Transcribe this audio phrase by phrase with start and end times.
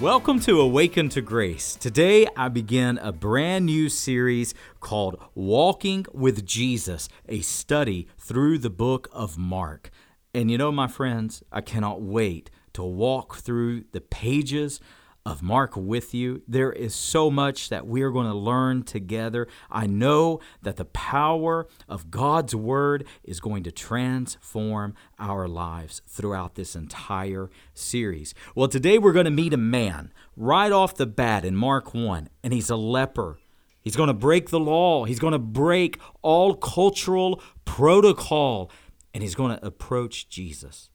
[0.00, 1.74] Welcome to Awaken to Grace.
[1.74, 8.70] Today I begin a brand new series called Walking with Jesus, a study through the
[8.70, 9.90] book of Mark.
[10.32, 14.78] And you know, my friends, I cannot wait to walk through the pages
[15.28, 16.40] of Mark with you.
[16.48, 19.46] There is so much that we are going to learn together.
[19.70, 26.54] I know that the power of God's Word is going to transform our lives throughout
[26.54, 28.32] this entire series.
[28.54, 32.30] Well, today we're going to meet a man right off the bat in Mark 1,
[32.42, 33.38] and he's a leper.
[33.82, 38.70] He's going to break the law, he's going to break all cultural protocol,
[39.12, 40.88] and he's going to approach Jesus.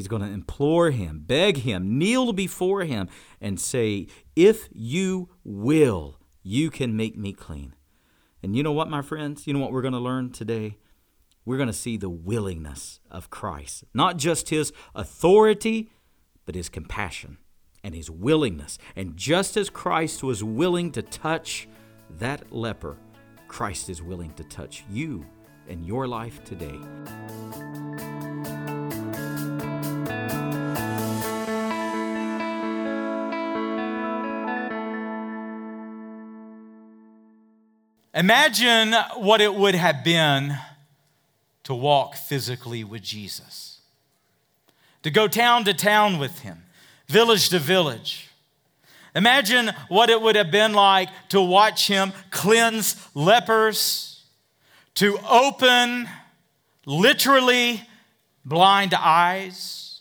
[0.00, 6.18] He's going to implore him, beg him, kneel before him, and say, If you will,
[6.42, 7.74] you can make me clean.
[8.42, 9.46] And you know what, my friends?
[9.46, 10.78] You know what we're going to learn today?
[11.44, 15.90] We're going to see the willingness of Christ, not just his authority,
[16.46, 17.36] but his compassion
[17.84, 18.78] and his willingness.
[18.96, 21.68] And just as Christ was willing to touch
[22.18, 22.96] that leper,
[23.48, 25.26] Christ is willing to touch you
[25.68, 26.80] and your life today.
[38.14, 40.56] Imagine what it would have been
[41.62, 43.80] to walk physically with Jesus,
[45.02, 46.64] to go town to town with him,
[47.06, 48.28] village to village.
[49.14, 54.24] Imagine what it would have been like to watch him cleanse lepers,
[54.94, 56.08] to open
[56.86, 57.82] literally
[58.44, 60.00] blind eyes,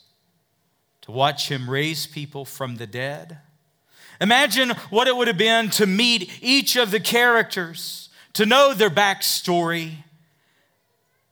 [1.01, 3.37] to watch him raise people from the dead
[4.21, 8.89] Imagine what it would have been to meet each of the characters, to know their
[8.89, 10.03] backstory,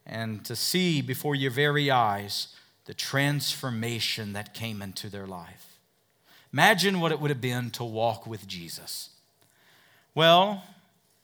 [0.06, 5.78] and to see before your very eyes the transformation that came into their life.
[6.53, 9.09] Imagine what it would have been to walk with Jesus.
[10.16, 10.63] Well,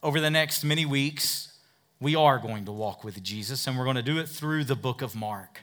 [0.03, 1.57] over the next many weeks,
[2.01, 4.75] we are going to walk with Jesus, and we're going to do it through the
[4.75, 5.61] book of Mark.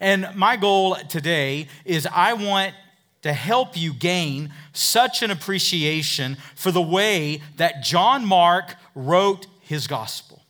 [0.00, 2.74] And my goal today is I want
[3.22, 9.86] to help you gain such an appreciation for the way that John Mark wrote his
[9.86, 10.40] gospel.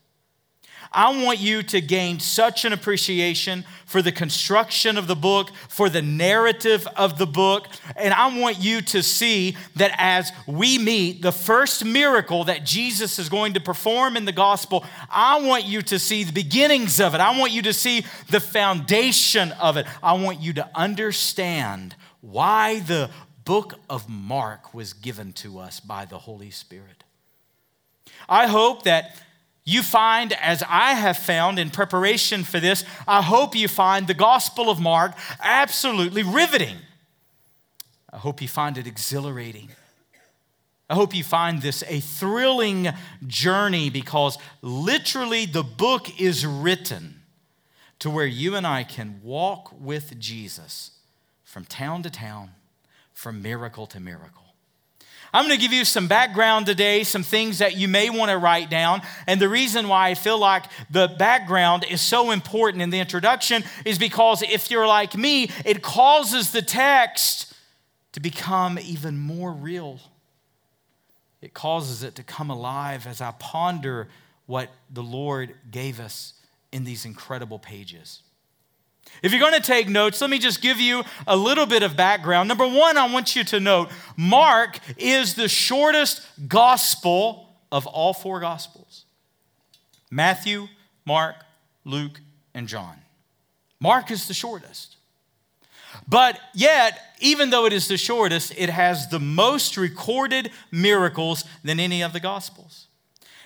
[0.93, 5.89] I want you to gain such an appreciation for the construction of the book, for
[5.89, 11.23] the narrative of the book, and I want you to see that as we meet
[11.23, 15.81] the first miracle that Jesus is going to perform in the gospel, I want you
[15.83, 17.21] to see the beginnings of it.
[17.21, 19.87] I want you to see the foundation of it.
[20.03, 23.11] I want you to understand why the
[23.45, 27.05] book of Mark was given to us by the Holy Spirit.
[28.29, 29.21] I hope that
[29.65, 34.15] you find, as I have found in preparation for this, I hope you find the
[34.15, 36.77] Gospel of Mark absolutely riveting.
[38.13, 39.71] I hope you find it exhilarating.
[40.89, 42.89] I hope you find this a thrilling
[43.27, 47.23] journey because literally the book is written
[48.01, 50.91] to where you and I can walk with Jesus
[51.51, 52.49] from town to town,
[53.13, 54.45] from miracle to miracle.
[55.35, 58.39] I'm going to give you some background today, some things that you may want to
[58.39, 59.03] write down.
[59.27, 63.65] And the reason why I feel like the background is so important in the introduction
[63.85, 67.53] is because if you're like me, it causes the text
[68.13, 69.99] to become even more real.
[71.43, 74.07] It causes it to come alive as I ponder
[74.47, 76.35] what the Lord gave us
[76.71, 78.23] in these incredible pages.
[79.23, 81.97] If you're going to take notes, let me just give you a little bit of
[81.97, 82.49] background.
[82.49, 88.41] Number one, I want you to note Mark is the shortest gospel of all four
[88.41, 89.05] gospels
[90.11, 90.69] Matthew,
[91.05, 91.37] Mark,
[91.85, 92.21] Luke,
[92.55, 92.97] and John.
[93.79, 94.97] Mark is the shortest.
[96.07, 101.81] But yet, even though it is the shortest, it has the most recorded miracles than
[101.81, 102.87] any of the gospels.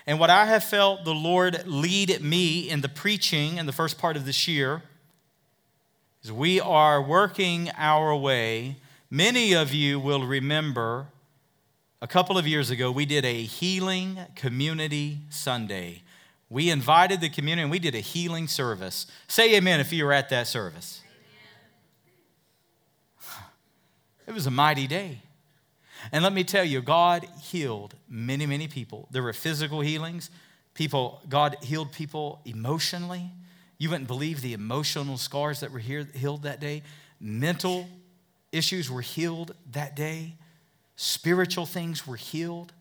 [0.06, 3.98] And what I have felt the Lord lead me in the preaching in the first
[3.98, 4.82] part of this year
[6.24, 8.76] as we are working our way,
[9.10, 11.08] many of you will remember
[12.00, 16.02] a couple of years ago, we did a healing community Sunday.
[16.50, 19.06] We invited the community and we did a healing service.
[19.26, 21.02] Say amen if you were at that service.
[24.26, 25.20] It was a mighty day.
[26.12, 29.08] And let me tell you, God healed many, many people.
[29.10, 30.30] There were physical healings.
[30.72, 33.30] People, God healed people emotionally.
[33.84, 36.82] You wouldn't believe the emotional scars that were healed that day.
[37.20, 37.86] Mental
[38.50, 40.36] issues were healed that day.
[40.96, 42.72] Spiritual things were healed.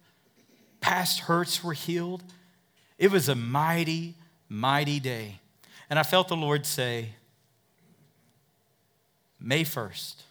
[0.80, 2.24] Past hurts were healed.
[2.98, 4.16] It was a mighty,
[4.48, 5.42] mighty day.
[5.90, 7.10] And I felt the Lord say,
[9.42, 10.22] May 1st,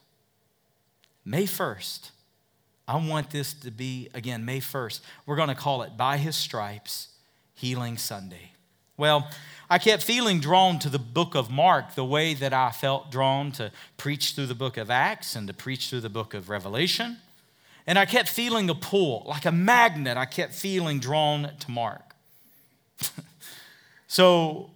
[1.22, 2.12] May 1st,
[2.88, 5.00] I want this to be, again, May 1st.
[5.26, 7.08] We're going to call it By His Stripes,
[7.52, 8.52] Healing Sunday.
[8.96, 9.28] Well,
[9.70, 13.52] I kept feeling drawn to the book of Mark the way that I felt drawn
[13.52, 17.16] to preach through the book of Acts and to preach through the book of Revelation.
[17.86, 22.14] And I kept feeling a pull, like a magnet, I kept feeling drawn to Mark.
[24.06, 24.70] so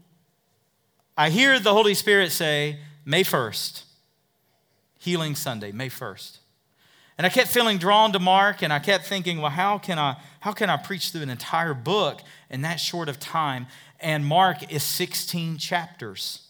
[1.16, 3.82] I hear the Holy Spirit say, May 1st,
[4.98, 6.38] Healing Sunday, May 1st.
[7.18, 10.16] And I kept feeling drawn to Mark, and I kept thinking, well, how can I,
[10.40, 12.20] how can I preach through an entire book
[12.50, 13.66] in that short of time?
[14.00, 16.46] And Mark is 16 chapters.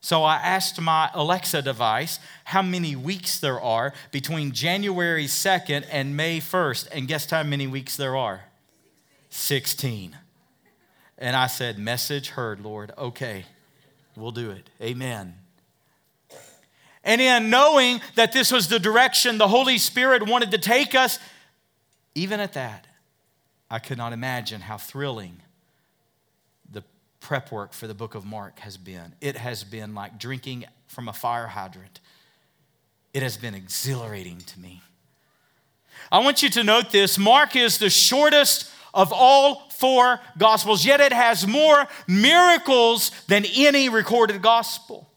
[0.00, 6.16] So I asked my Alexa device how many weeks there are between January 2nd and
[6.16, 6.88] May 1st.
[6.92, 8.44] And guess how many weeks there are?
[9.28, 10.16] 16.
[11.18, 12.92] And I said, Message heard, Lord.
[12.96, 13.44] Okay,
[14.16, 14.70] we'll do it.
[14.80, 15.34] Amen.
[17.04, 21.18] And in knowing that this was the direction the Holy Spirit wanted to take us,
[22.14, 22.86] even at that,
[23.70, 25.42] I could not imagine how thrilling
[27.20, 29.14] prep work for the book of Mark has been.
[29.20, 32.00] It has been like drinking from a fire hydrant,
[33.14, 34.82] it has been exhilarating to me.
[36.10, 41.00] I want you to note this Mark is the shortest of all four gospels, yet
[41.00, 45.08] it has more miracles than any recorded gospel.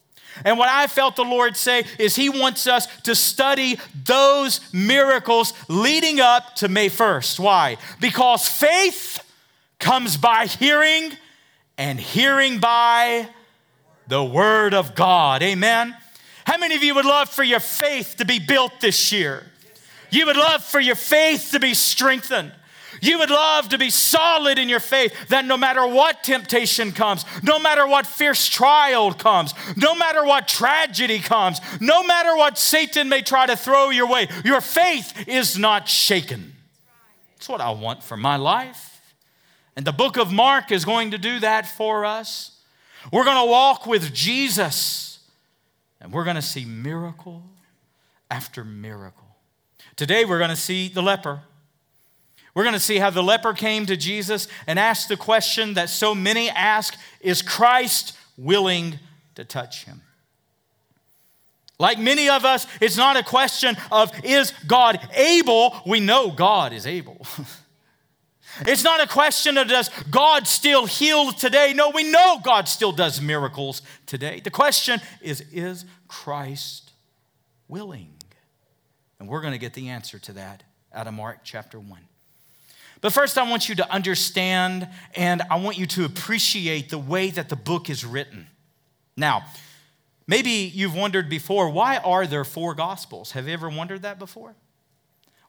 [0.46, 5.54] And what I felt the Lord say is He wants us to study those miracles
[5.68, 7.40] leading up to May 1st.
[7.40, 7.78] Why?
[8.00, 9.20] Because faith
[9.80, 11.12] comes by hearing,
[11.78, 13.28] and hearing by
[14.08, 15.42] the Word of God.
[15.42, 15.96] Amen.
[16.46, 19.46] How many of you would love for your faith to be built this year?
[20.10, 22.52] You would love for your faith to be strengthened.
[23.02, 27.26] You would love to be solid in your faith that no matter what temptation comes,
[27.42, 33.10] no matter what fierce trial comes, no matter what tragedy comes, no matter what Satan
[33.10, 36.54] may try to throw your way, your faith is not shaken.
[37.36, 38.93] That's what I want for my life.
[39.76, 42.52] And the book of Mark is going to do that for us.
[43.12, 45.20] We're going to walk with Jesus
[46.00, 47.44] and we're going to see miracle
[48.30, 49.24] after miracle.
[49.96, 51.42] Today, we're going to see the leper.
[52.56, 55.90] We're going to see how the leper came to Jesus and asked the question that
[55.90, 59.00] so many ask Is Christ willing
[59.36, 60.02] to touch him?
[61.80, 65.76] Like many of us, it's not a question of is God able?
[65.86, 67.26] We know God is able.
[68.62, 71.74] it's not a question of does God still heal today?
[71.76, 74.40] No, we know God still does miracles today.
[74.40, 76.92] The question is is Christ
[77.68, 78.14] willing?
[79.20, 80.64] And we're going to get the answer to that
[80.94, 82.00] out of Mark chapter 1.
[83.02, 87.32] But first, I want you to understand and I want you to appreciate the way
[87.32, 88.48] that the book is written.
[89.18, 89.46] Now,
[90.26, 93.32] maybe you've wondered before why are there four gospels?
[93.32, 94.56] Have you ever wondered that before?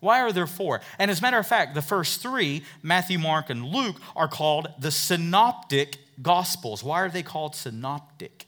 [0.05, 0.83] Why are there four?
[0.99, 4.69] And as a matter of fact, the first three, Matthew, Mark, and Luke, are called
[4.79, 6.85] the synoptic gospels.
[6.85, 8.47] Why are they called synoptic?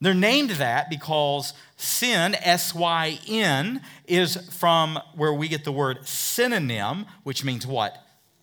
[0.00, 6.06] They're named that because syn, S Y N, is from where we get the word
[6.06, 7.96] synonym, which means what?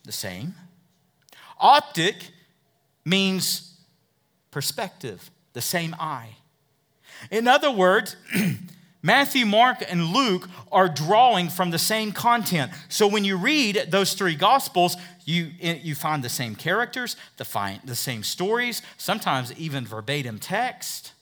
[0.03, 0.55] The same.
[1.59, 2.31] Optic
[3.05, 3.79] means
[4.49, 6.35] perspective, the same eye.
[7.29, 8.15] In other words,
[9.01, 12.71] Matthew, Mark, and Luke are drawing from the same content.
[12.87, 17.95] So when you read those three gospels, you, you find the same characters, the, the
[17.95, 21.13] same stories, sometimes even verbatim text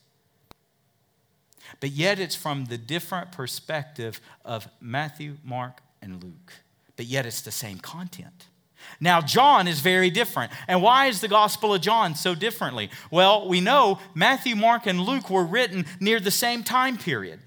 [1.80, 6.54] but yet it's from the different perspective of Matthew, Mark, and Luke.
[6.98, 8.48] But yet it's the same content.
[9.00, 10.52] Now, John is very different.
[10.68, 12.90] And why is the Gospel of John so differently?
[13.12, 17.40] Well, we know Matthew, Mark, and Luke were written near the same time period.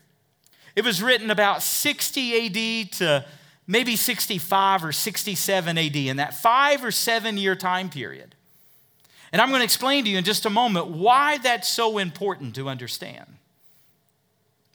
[0.74, 3.24] It was written about 60 AD to
[3.66, 8.34] maybe 65 or 67 AD, in that five or seven year time period.
[9.32, 12.54] And I'm going to explain to you in just a moment why that's so important
[12.56, 13.26] to understand.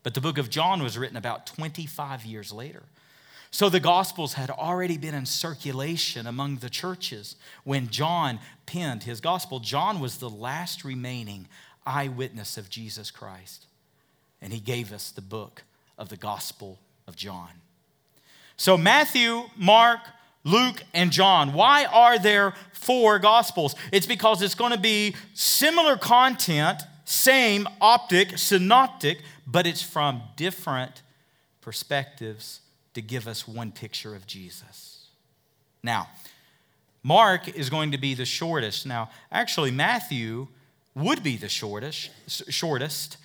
[0.04, 2.84] But the book of John was written about 25 years later.
[3.52, 9.22] So the Gospels had already been in circulation among the churches when John penned his
[9.22, 9.60] Gospel.
[9.60, 11.48] John was the last remaining
[11.86, 13.66] eyewitness of Jesus Christ,
[14.42, 15.64] and he gave us the book
[15.98, 17.50] of the Gospel of John.
[18.58, 20.00] So Matthew, Mark,
[20.44, 21.54] Luke, and John.
[21.54, 23.76] Why are there four Gospels?
[23.92, 31.02] It's because it's going to be similar content, same optic, synoptic, but it's from different
[31.62, 32.62] perspectives
[32.94, 35.08] to give us one picture of Jesus.
[35.84, 36.08] Now,
[37.04, 38.86] Mark is going to be the shortest.
[38.86, 40.48] Now, actually, Matthew
[40.96, 43.18] would be the shortest, shortest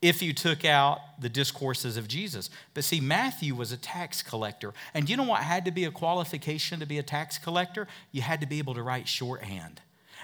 [0.00, 2.50] if you took out the discourses of Jesus.
[2.74, 4.72] But see, Matthew was a tax collector.
[4.94, 7.88] And you know what had to be a qualification to be a tax collector?
[8.12, 9.80] You had to be able to write shorthand.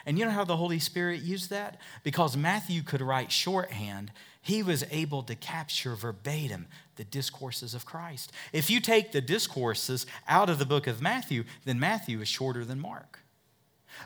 [0.06, 1.80] And you know how the Holy Spirit used that?
[2.02, 6.66] Because Matthew could write shorthand, he was able to capture verbatim
[6.96, 8.30] the discourses of Christ.
[8.52, 12.64] If you take the discourses out of the book of Matthew, then Matthew is shorter
[12.64, 13.20] than Mark.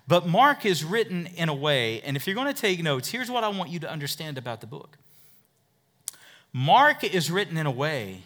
[0.07, 3.31] But Mark is written in a way, and if you're going to take notes, here's
[3.31, 4.99] what I want you to understand about the book.
[6.53, 8.23] Mark is written in a way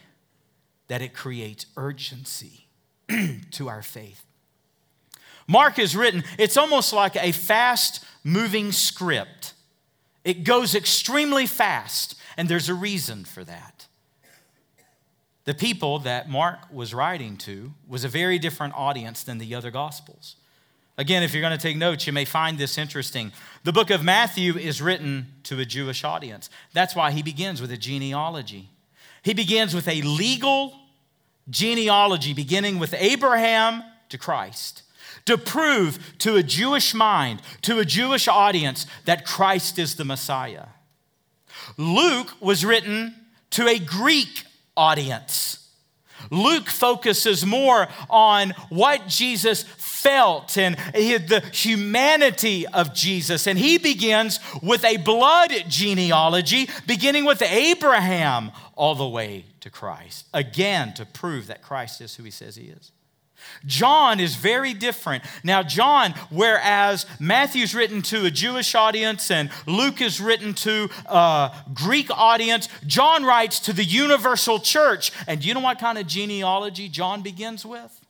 [0.88, 2.66] that it creates urgency
[3.50, 4.24] to our faith.
[5.46, 9.54] Mark is written, it's almost like a fast moving script.
[10.24, 13.86] It goes extremely fast, and there's a reason for that.
[15.44, 19.72] The people that Mark was writing to was a very different audience than the other
[19.72, 20.36] gospels.
[21.02, 23.32] Again, if you're going to take notes, you may find this interesting.
[23.64, 26.48] The book of Matthew is written to a Jewish audience.
[26.74, 28.68] That's why he begins with a genealogy.
[29.24, 30.78] He begins with a legal
[31.50, 34.84] genealogy, beginning with Abraham to Christ,
[35.24, 40.66] to prove to a Jewish mind, to a Jewish audience, that Christ is the Messiah.
[41.76, 43.12] Luke was written
[43.50, 44.44] to a Greek
[44.76, 45.68] audience.
[46.30, 49.64] Luke focuses more on what Jesus
[50.02, 53.46] felt and the humanity of Jesus.
[53.46, 60.26] And he begins with a blood genealogy, beginning with Abraham all the way to Christ,
[60.34, 62.90] again to prove that Christ is who he says he is.
[63.66, 65.24] John is very different.
[65.42, 71.52] Now, John, whereas Matthew's written to a Jewish audience and Luke is written to a
[71.74, 75.12] Greek audience, John writes to the universal church.
[75.26, 78.01] And you know what kind of genealogy John begins with?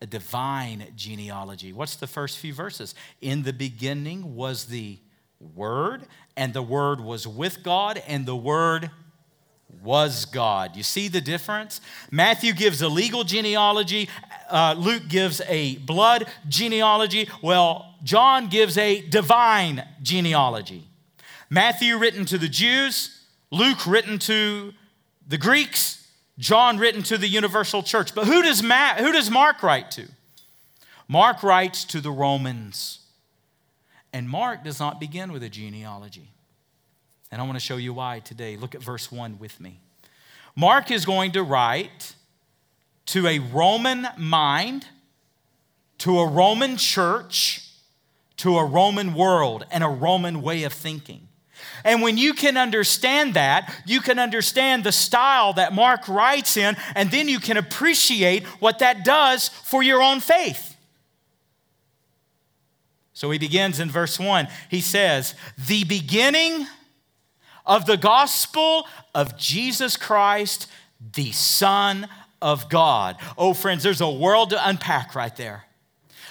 [0.00, 1.72] A divine genealogy.
[1.72, 2.94] What's the first few verses?
[3.20, 4.98] In the beginning was the
[5.54, 6.04] Word,
[6.36, 8.90] and the Word was with God, and the Word
[9.82, 10.76] was God.
[10.76, 11.80] You see the difference?
[12.10, 14.08] Matthew gives a legal genealogy,
[14.50, 17.28] uh, Luke gives a blood genealogy.
[17.42, 20.88] Well, John gives a divine genealogy.
[21.50, 24.72] Matthew written to the Jews, Luke written to
[25.26, 26.05] the Greeks,
[26.38, 28.14] John written to the universal church.
[28.14, 30.06] But who does, Ma- who does Mark write to?
[31.08, 33.00] Mark writes to the Romans.
[34.12, 36.30] And Mark does not begin with a genealogy.
[37.30, 38.56] And I want to show you why today.
[38.56, 39.80] Look at verse 1 with me.
[40.54, 42.14] Mark is going to write
[43.06, 44.86] to a Roman mind,
[45.98, 47.68] to a Roman church,
[48.38, 51.25] to a Roman world, and a Roman way of thinking.
[51.86, 56.76] And when you can understand that, you can understand the style that Mark writes in,
[56.96, 60.76] and then you can appreciate what that does for your own faith.
[63.12, 64.48] So he begins in verse 1.
[64.68, 66.66] He says, The beginning
[67.64, 70.66] of the gospel of Jesus Christ,
[71.14, 72.08] the Son
[72.42, 73.16] of God.
[73.38, 75.66] Oh, friends, there's a world to unpack right there.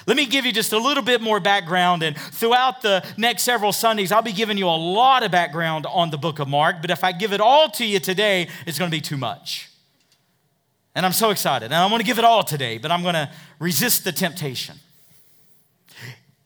[0.06, 3.72] Let me give you just a little bit more background, and throughout the next several
[3.72, 6.76] Sundays, I'll be giving you a lot of background on the book of Mark.
[6.80, 9.68] But if I give it all to you today, it's going to be too much.
[10.94, 11.66] And I'm so excited.
[11.66, 14.76] And I want to give it all today, but I'm going to resist the temptation.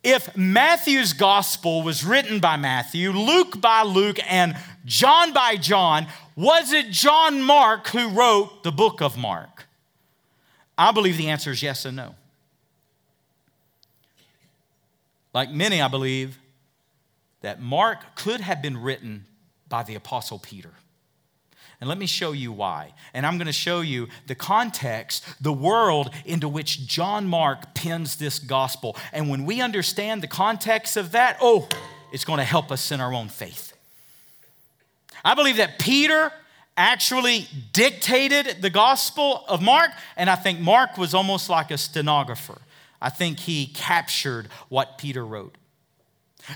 [0.02, 6.72] If Matthew's gospel was written by Matthew, Luke by Luke, and John by John, was
[6.72, 9.66] it John Mark who wrote the book of Mark?
[10.78, 12.14] I believe the answer is yes and no.
[15.32, 16.38] Like many, I believe
[17.40, 19.26] that Mark could have been written
[19.68, 20.70] by the Apostle Peter.
[21.80, 22.92] And let me show you why.
[23.14, 28.16] And I'm going to show you the context, the world into which John Mark pens
[28.16, 28.96] this gospel.
[29.12, 31.68] And when we understand the context of that, oh,
[32.12, 33.72] it's going to help us in our own faith.
[35.24, 36.32] I believe that Peter
[36.76, 42.58] actually dictated the gospel of Mark, and I think Mark was almost like a stenographer.
[43.00, 45.56] I think he captured what Peter wrote.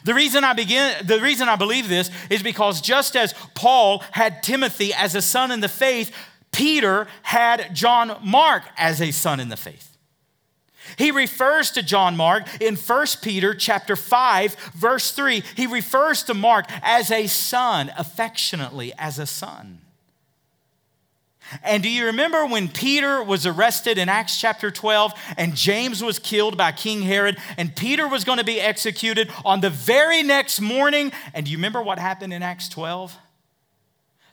[0.05, 4.43] The reason I begin the reason I believe this is because just as Paul had
[4.43, 6.15] Timothy as a son in the faith,
[6.53, 9.97] Peter had John Mark as a son in the faith.
[10.97, 15.43] He refers to John Mark in 1 Peter chapter 5 verse 3.
[15.57, 19.81] He refers to Mark as a son, affectionately as a son.
[21.63, 26.19] And do you remember when Peter was arrested in Acts chapter 12 and James was
[26.19, 30.61] killed by King Herod and Peter was going to be executed on the very next
[30.61, 31.13] morning?
[31.33, 33.17] And do you remember what happened in Acts 12?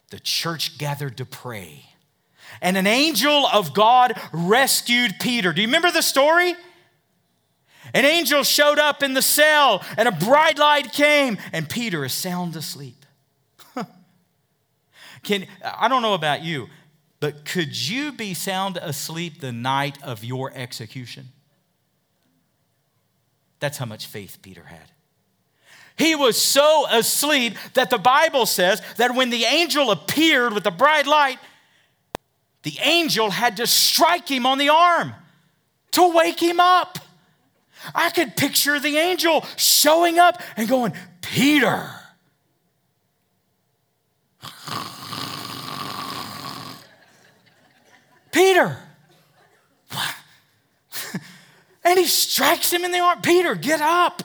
[0.10, 1.86] The church gathered to pray.
[2.62, 5.54] And an angel of God rescued Peter.
[5.54, 6.56] Do you remember the story?
[7.94, 12.14] An angel showed up in the cell and a bright light came and Peter is
[12.14, 13.06] sound asleep.
[15.24, 16.68] Can, I don't know about you,
[17.22, 21.30] but could you be sound asleep the night of your execution?
[23.60, 24.92] That's how much faith Peter had.
[25.98, 30.72] He was so asleep that the Bible says that when the angel appeared with the
[30.72, 31.38] bright light,
[32.64, 35.14] the angel had to strike him on the arm
[35.92, 36.98] to wake him up.
[37.94, 42.01] I could picture the angel showing up and going, Peter.
[48.32, 48.78] Peter.
[51.84, 53.22] and he strikes him in the arm.
[53.22, 54.24] Peter, get up.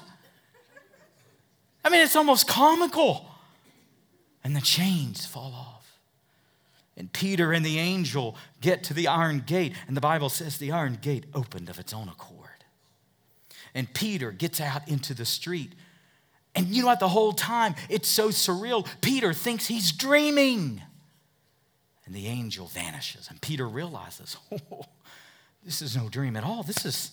[1.84, 3.26] I mean, it's almost comical.
[4.42, 5.98] And the chains fall off.
[6.96, 9.74] And Peter and the angel get to the iron gate.
[9.86, 12.48] And the Bible says the iron gate opened of its own accord.
[13.74, 15.72] And Peter gets out into the street.
[16.54, 17.00] And you know what?
[17.00, 18.86] The whole time, it's so surreal.
[19.02, 20.80] Peter thinks he's dreaming.
[22.06, 23.28] And the angel vanishes.
[23.28, 24.36] And Peter realizes,
[24.72, 24.84] oh,
[25.64, 26.62] this is no dream at all.
[26.62, 27.10] This is,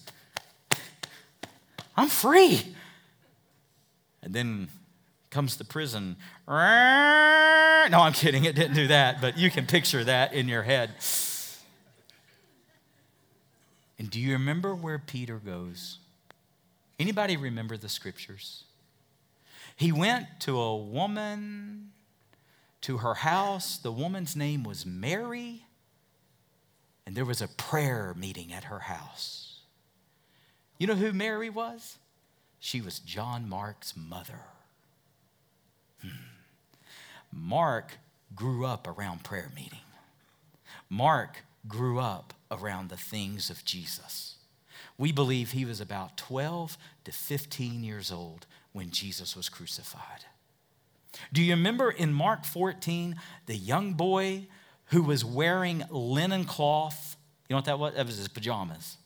[1.97, 2.75] I'm free.
[4.21, 4.69] And then
[5.29, 6.15] comes the prison.
[7.91, 8.45] No, I'm kidding.
[8.45, 10.91] It didn't do that, but you can picture that in your head.
[13.99, 15.97] And do you remember where Peter goes?
[16.99, 18.63] Anybody remember the scriptures?
[19.75, 21.92] He went to a woman
[22.83, 23.77] to her house.
[23.77, 25.65] The woman's name was Mary,
[27.05, 29.59] and there was a prayer meeting at her house.
[30.77, 31.97] You know who Mary was?
[32.59, 34.41] She was John Mark's mother.
[36.01, 36.09] Hmm.
[37.31, 37.97] Mark
[38.35, 39.79] grew up around prayer meeting.
[40.89, 44.35] Mark grew up around the things of Jesus.
[44.97, 50.25] We believe he was about 12 to 15 years old when Jesus was crucified.
[51.31, 54.47] Do you remember in Mark 14, the young boy
[54.87, 57.17] who was wearing linen cloth?
[57.47, 57.93] You know what that was?
[57.95, 58.97] That was his pajamas.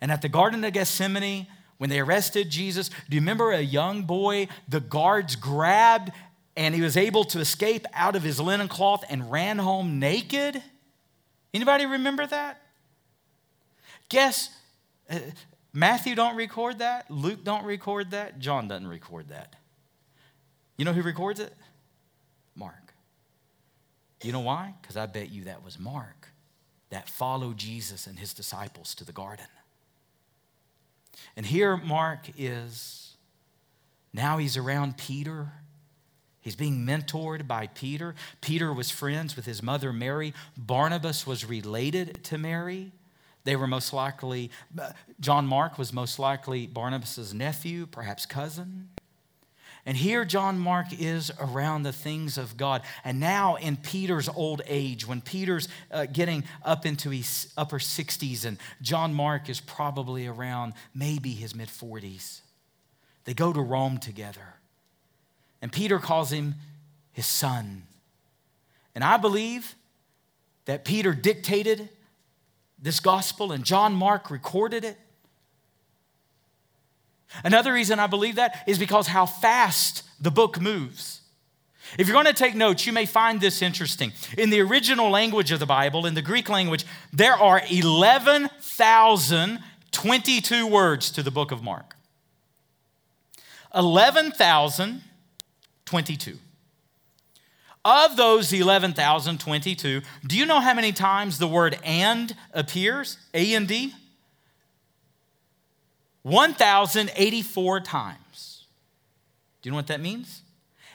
[0.00, 1.46] And at the Garden of Gethsemane,
[1.78, 6.12] when they arrested Jesus, do you remember a young boy the guards grabbed
[6.56, 10.62] and he was able to escape out of his linen cloth and ran home naked?
[11.52, 12.62] Anybody remember that?
[14.08, 14.50] Guess
[15.10, 15.18] uh,
[15.72, 19.56] Matthew don't record that, Luke don't record that, John doesn't record that.
[20.76, 21.54] You know who records it?
[22.54, 22.94] Mark.
[24.22, 24.74] You know why?
[24.80, 26.28] Because I bet you that was Mark
[26.90, 29.46] that followed Jesus and his disciples to the garden.
[31.36, 33.16] And here Mark is,
[34.12, 35.52] now he's around Peter.
[36.40, 38.14] He's being mentored by Peter.
[38.40, 40.32] Peter was friends with his mother Mary.
[40.56, 42.92] Barnabas was related to Mary.
[43.44, 44.50] They were most likely,
[45.20, 48.88] John Mark was most likely Barnabas' nephew, perhaps cousin.
[49.86, 52.82] And here John Mark is around the things of God.
[53.04, 58.44] And now in Peter's old age, when Peter's uh, getting up into his upper 60s,
[58.44, 62.40] and John Mark is probably around maybe his mid 40s,
[63.24, 64.54] they go to Rome together.
[65.62, 66.56] And Peter calls him
[67.12, 67.84] his son.
[68.96, 69.76] And I believe
[70.64, 71.88] that Peter dictated
[72.78, 74.98] this gospel, and John Mark recorded it.
[77.44, 81.22] Another reason I believe that is because how fast the book moves.
[81.98, 84.12] If you're going to take notes, you may find this interesting.
[84.36, 91.12] In the original language of the Bible, in the Greek language, there are 11,022 words
[91.12, 91.94] to the book of Mark.
[93.74, 96.38] 11,022.
[97.84, 103.18] Of those 11,022, do you know how many times the word and appears?
[103.32, 103.94] A and D?
[106.26, 108.64] 1,084 times.
[109.62, 110.42] Do you know what that means?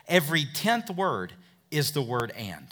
[0.05, 1.31] Every 10th word
[1.71, 2.67] is the word and.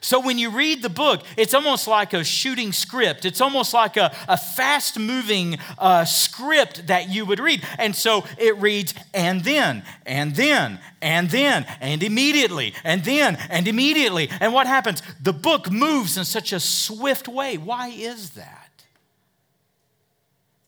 [0.00, 3.24] So when you read the book, it's almost like a shooting script.
[3.24, 7.66] It's almost like a, a fast moving uh, script that you would read.
[7.78, 13.66] And so it reads, and then, and then, and then, and immediately, and then, and
[13.66, 14.30] immediately.
[14.38, 15.02] And what happens?
[15.20, 17.58] The book moves in such a swift way.
[17.58, 18.61] Why is that?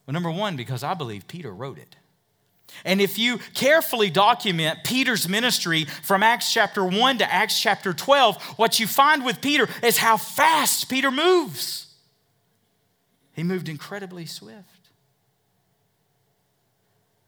[0.07, 1.97] Well, number one, because I believe Peter wrote it.
[2.85, 8.43] And if you carefully document Peter's ministry from Acts chapter 1 to Acts chapter 12,
[8.57, 11.95] what you find with Peter is how fast Peter moves.
[13.33, 14.91] He moved incredibly swift.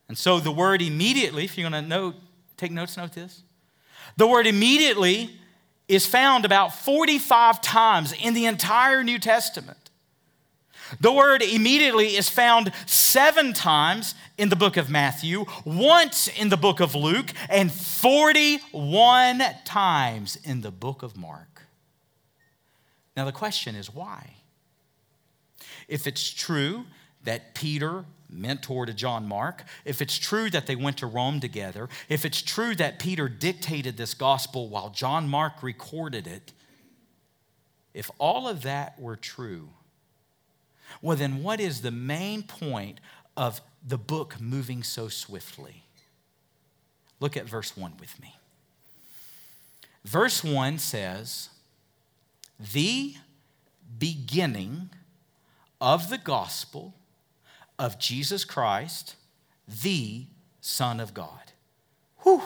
[0.08, 2.14] And so the word immediately, if you're going to note,
[2.56, 3.42] take notes, note this.
[4.16, 5.30] The word immediately
[5.88, 9.85] is found about 45 times in the entire New Testament.
[11.00, 16.56] The word immediately is found seven times in the book of Matthew, once in the
[16.56, 21.62] book of Luke, and 41 times in the book of Mark.
[23.16, 24.34] Now, the question is why?
[25.88, 26.84] If it's true
[27.24, 32.24] that Peter mentored John Mark, if it's true that they went to Rome together, if
[32.24, 36.52] it's true that Peter dictated this gospel while John Mark recorded it,
[37.94, 39.70] if all of that were true,
[41.02, 43.00] well, then what is the main point
[43.36, 45.84] of the book moving so swiftly?
[47.20, 48.36] Look at verse 1 with me.
[50.04, 51.48] Verse 1 says,
[52.72, 53.14] The
[53.98, 54.90] beginning
[55.80, 56.94] of the gospel
[57.78, 59.16] of Jesus Christ,
[59.82, 60.26] the
[60.60, 61.52] Son of God.
[62.22, 62.42] Whew.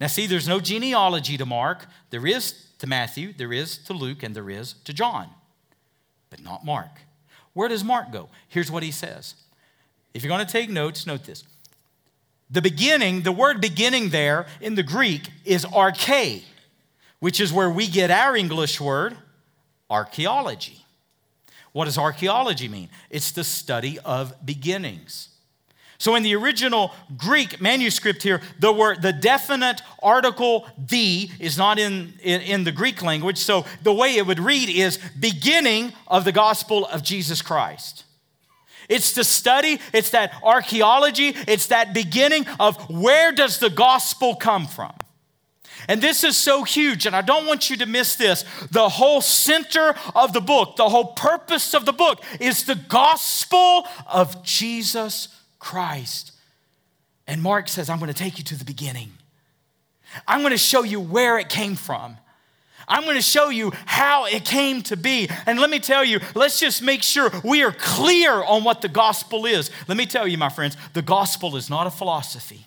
[0.00, 1.86] Now, see, there's no genealogy to Mark.
[2.10, 5.30] There is to Matthew, there is to Luke, and there is to John,
[6.28, 7.05] but not Mark.
[7.56, 8.28] Where does Mark go?
[8.48, 9.34] Here's what he says.
[10.12, 11.42] If you're going to take notes, note this.
[12.50, 16.42] The beginning, the word beginning there in the Greek is arche,
[17.18, 19.16] which is where we get our English word
[19.88, 20.84] archaeology.
[21.72, 22.90] What does archaeology mean?
[23.08, 25.30] It's the study of beginnings.
[25.98, 31.78] So in the original Greek manuscript here, the word the definite article the is not
[31.78, 33.38] in, in, in, the Greek language.
[33.38, 38.04] So the way it would read is beginning of the gospel of Jesus Christ.
[38.88, 44.66] It's the study, it's that archaeology, it's that beginning of where does the gospel come
[44.66, 44.92] from?
[45.88, 48.44] And this is so huge, and I don't want you to miss this.
[48.70, 53.86] The whole center of the book, the whole purpose of the book is the gospel
[54.06, 55.28] of Jesus
[55.66, 56.30] Christ.
[57.26, 59.10] And Mark says, I'm going to take you to the beginning.
[60.28, 62.18] I'm going to show you where it came from.
[62.86, 65.28] I'm going to show you how it came to be.
[65.44, 68.88] And let me tell you, let's just make sure we are clear on what the
[68.88, 69.72] gospel is.
[69.88, 72.64] Let me tell you, my friends, the gospel is not a philosophy,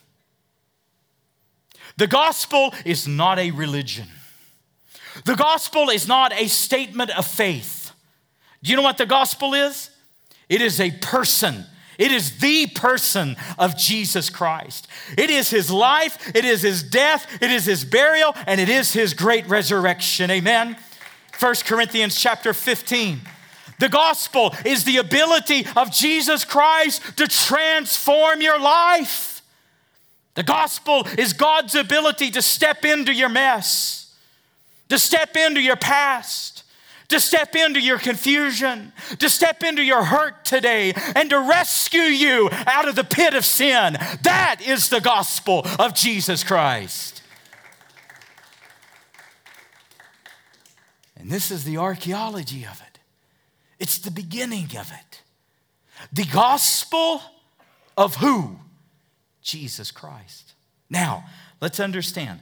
[1.95, 4.09] the gospel is not a religion,
[5.23, 7.93] the gospel is not a statement of faith.
[8.61, 9.89] Do you know what the gospel is?
[10.49, 11.63] It is a person
[11.99, 14.87] it is the person of Jesus Christ.
[15.17, 18.93] It is his life, it is his death, it is his burial, and it is
[18.93, 20.31] his great resurrection.
[20.31, 20.77] Amen.
[21.37, 23.19] 1 Corinthians chapter 15.
[23.79, 29.41] The gospel is the ability of Jesus Christ to transform your life.
[30.35, 34.15] The gospel is God's ability to step into your mess,
[34.87, 36.58] to step into your past
[37.09, 42.49] to step into your confusion, to step into your hurt today, and to rescue you
[42.51, 43.97] out of the pit of sin.
[44.23, 47.21] That is the gospel of Jesus Christ.
[51.17, 52.99] And this is the archaeology of it,
[53.79, 55.21] it's the beginning of it.
[56.13, 57.21] The gospel
[57.97, 58.57] of who?
[59.41, 60.53] Jesus Christ.
[60.89, 61.25] Now,
[61.59, 62.39] let's understand.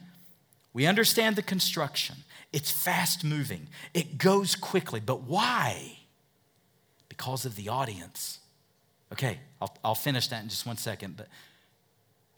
[0.74, 2.18] We understand the construction.
[2.54, 5.00] It's fast moving, it goes quickly.
[5.00, 6.00] But why?
[7.10, 8.40] Because of the audience.
[9.12, 11.28] Okay, I'll, I'll finish that in just one second, but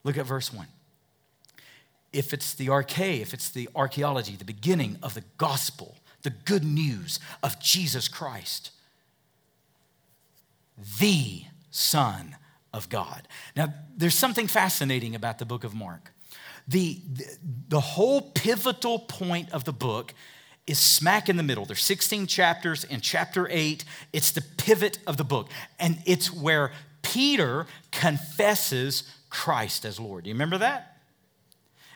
[0.04, 0.68] look at verse 1.
[2.12, 6.64] If it's the arche, if it's the archaeology, the beginning of the gospel, the good
[6.64, 8.72] news of Jesus Christ,
[11.00, 12.36] the Son
[12.74, 13.28] of God.
[13.56, 16.12] Now, there's something fascinating about the book of Mark
[16.70, 17.02] the,
[17.68, 20.14] the whole pivotal point of the book
[20.68, 21.66] is smack in the middle.
[21.66, 22.84] There's 16 chapters.
[22.84, 25.50] In chapter 8, it's the pivot of the book.
[25.80, 30.26] And it's where Peter confesses Christ as Lord.
[30.26, 30.98] Do you remember that?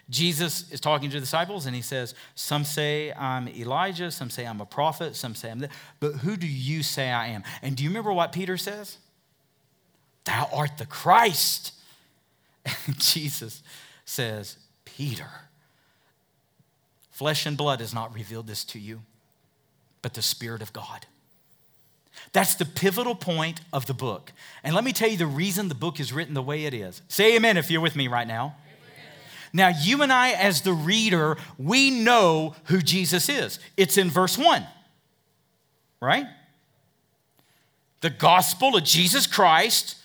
[0.10, 4.46] Jesus is talking to the disciples and he says, Some say I'm Elijah, some say
[4.46, 5.72] I'm a prophet, some say I'm that.
[6.00, 7.44] But who do you say I am?
[7.62, 8.98] And do you remember what Peter says?
[10.26, 11.74] Thou art the Christ.
[12.88, 13.62] And Jesus
[14.06, 14.58] says,
[14.98, 15.30] Peter,
[17.12, 19.02] flesh and blood has not revealed this to you,
[20.02, 21.06] but the Spirit of God.
[22.32, 24.32] That's the pivotal point of the book.
[24.64, 27.02] And let me tell you the reason the book is written the way it is.
[27.08, 28.56] Say amen if you're with me right now.
[29.56, 33.60] Now, you and I, as the reader, we know who Jesus is.
[33.78, 34.66] It's in verse 1,
[36.02, 36.26] right?
[38.02, 39.96] The gospel of Jesus Christ.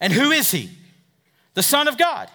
[0.00, 0.70] And who is he?
[1.54, 2.28] The Son of God.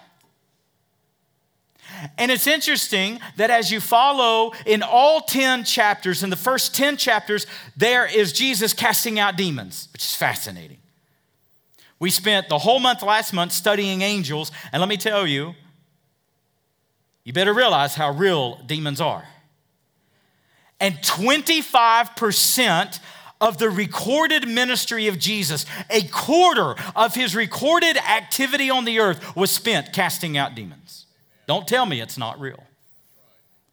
[2.16, 6.96] And it's interesting that as you follow in all 10 chapters, in the first 10
[6.96, 7.46] chapters,
[7.76, 10.78] there is Jesus casting out demons, which is fascinating.
[11.98, 15.54] We spent the whole month last month studying angels, and let me tell you,
[17.24, 19.26] you better realize how real demons are.
[20.80, 23.00] And 25%
[23.40, 29.36] of the recorded ministry of Jesus, a quarter of his recorded activity on the earth
[29.36, 31.06] was spent casting out demons.
[31.48, 32.62] Don't tell me it's not real.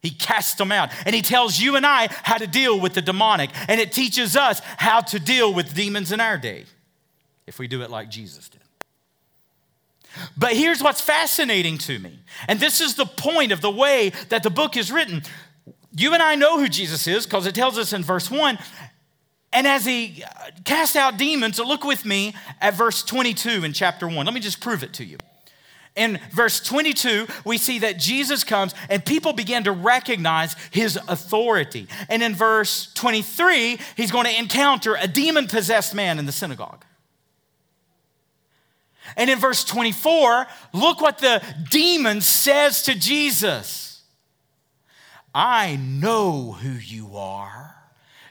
[0.01, 0.91] He casts them out.
[1.05, 3.49] And he tells you and I how to deal with the demonic.
[3.67, 6.65] And it teaches us how to deal with demons in our day
[7.45, 8.61] if we do it like Jesus did.
[10.37, 12.19] But here's what's fascinating to me.
[12.47, 15.21] And this is the point of the way that the book is written.
[15.91, 18.57] You and I know who Jesus is because it tells us in verse 1.
[19.51, 24.07] And as he uh, cast out demons, look with me at verse 22 in chapter
[24.07, 24.25] 1.
[24.25, 25.17] Let me just prove it to you.
[25.95, 31.87] In verse 22, we see that Jesus comes and people begin to recognize his authority.
[32.09, 36.83] And in verse 23, he's going to encounter a demon possessed man in the synagogue.
[39.15, 44.03] And in verse 24, look what the demon says to Jesus
[45.33, 47.75] I know who you are,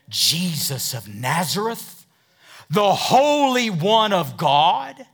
[0.09, 2.07] Jesus of Nazareth,
[2.70, 5.07] the Holy One of God.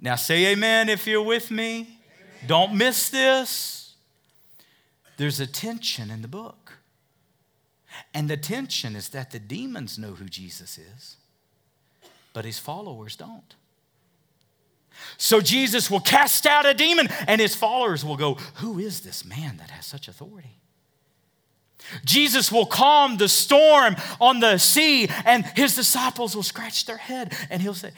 [0.00, 1.80] Now say amen if you're with me.
[1.80, 1.88] Amen.
[2.46, 3.94] Don't miss this.
[5.16, 6.78] There's a tension in the book.
[8.14, 11.16] And the tension is that the demons know who Jesus is,
[12.32, 13.54] but his followers don't.
[15.16, 19.24] So Jesus will cast out a demon, and his followers will go, Who is this
[19.24, 20.56] man that has such authority?
[22.04, 27.36] Jesus will calm the storm on the sea, and his disciples will scratch their head,
[27.50, 27.92] and he'll say,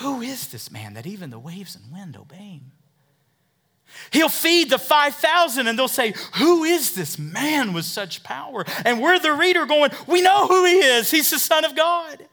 [0.00, 2.72] who is this man that even the waves and wind obey him?
[4.10, 8.64] He'll feed the 5,000 and they'll say, Who is this man with such power?
[8.84, 11.10] And we're the reader going, We know who he is.
[11.10, 12.26] He's the Son of God.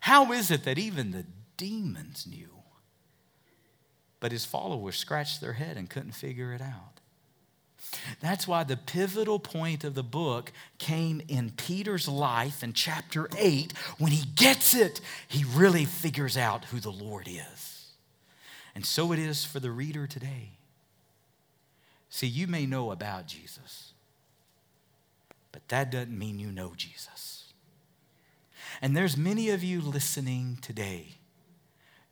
[0.00, 2.50] How is it that even the demons knew?
[4.20, 6.95] But his followers scratched their head and couldn't figure it out.
[8.20, 13.72] That's why the pivotal point of the book came in Peter's life in chapter 8.
[13.98, 17.90] When he gets it, he really figures out who the Lord is.
[18.74, 20.50] And so it is for the reader today.
[22.10, 23.92] See, you may know about Jesus,
[25.52, 27.52] but that doesn't mean you know Jesus.
[28.82, 31.16] And there's many of you listening today.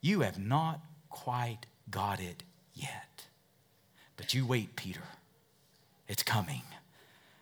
[0.00, 2.42] You have not quite got it
[2.74, 3.24] yet.
[4.16, 5.02] But you wait, Peter.
[6.08, 6.62] It's coming.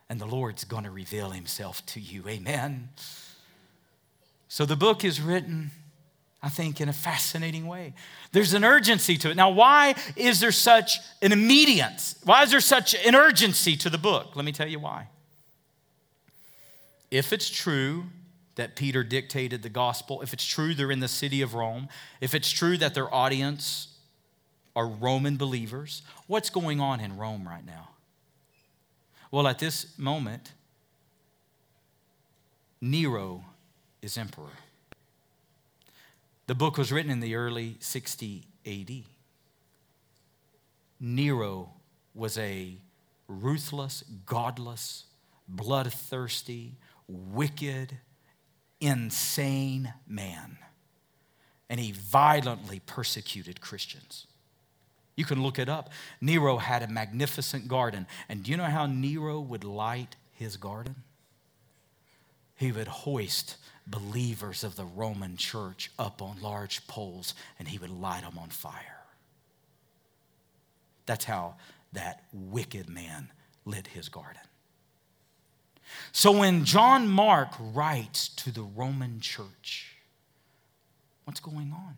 [0.08, 2.28] And the Lord's going to reveal himself to you.
[2.28, 2.90] Amen.
[4.48, 5.70] So the book is written,
[6.42, 7.94] I think, in a fascinating way.
[8.32, 9.36] There's an urgency to it.
[9.36, 12.16] Now, why is there such an immediance?
[12.24, 14.36] Why is there such an urgency to the book?
[14.36, 15.08] Let me tell you why.
[17.10, 18.04] If it's true
[18.56, 21.88] that Peter dictated the gospel, if it's true they're in the city of Rome,
[22.20, 23.88] if it's true that their audience
[24.76, 27.88] are Roman believers, what's going on in Rome right now?
[29.32, 30.52] Well, at this moment,
[32.82, 33.46] Nero
[34.02, 34.58] is emperor.
[36.46, 38.90] The book was written in the early 60 AD.
[41.00, 41.70] Nero
[42.14, 42.76] was a
[43.26, 45.04] ruthless, godless,
[45.48, 46.76] bloodthirsty,
[47.08, 47.96] wicked,
[48.82, 50.58] insane man.
[51.70, 54.26] And he violently persecuted Christians.
[55.14, 55.90] You can look it up.
[56.20, 58.06] Nero had a magnificent garden.
[58.28, 60.96] And do you know how Nero would light his garden?
[62.56, 67.90] He would hoist believers of the Roman church up on large poles and he would
[67.90, 69.00] light them on fire.
[71.06, 71.56] That's how
[71.92, 73.30] that wicked man
[73.64, 74.40] lit his garden.
[76.12, 79.96] So when John Mark writes to the Roman church,
[81.24, 81.96] what's going on?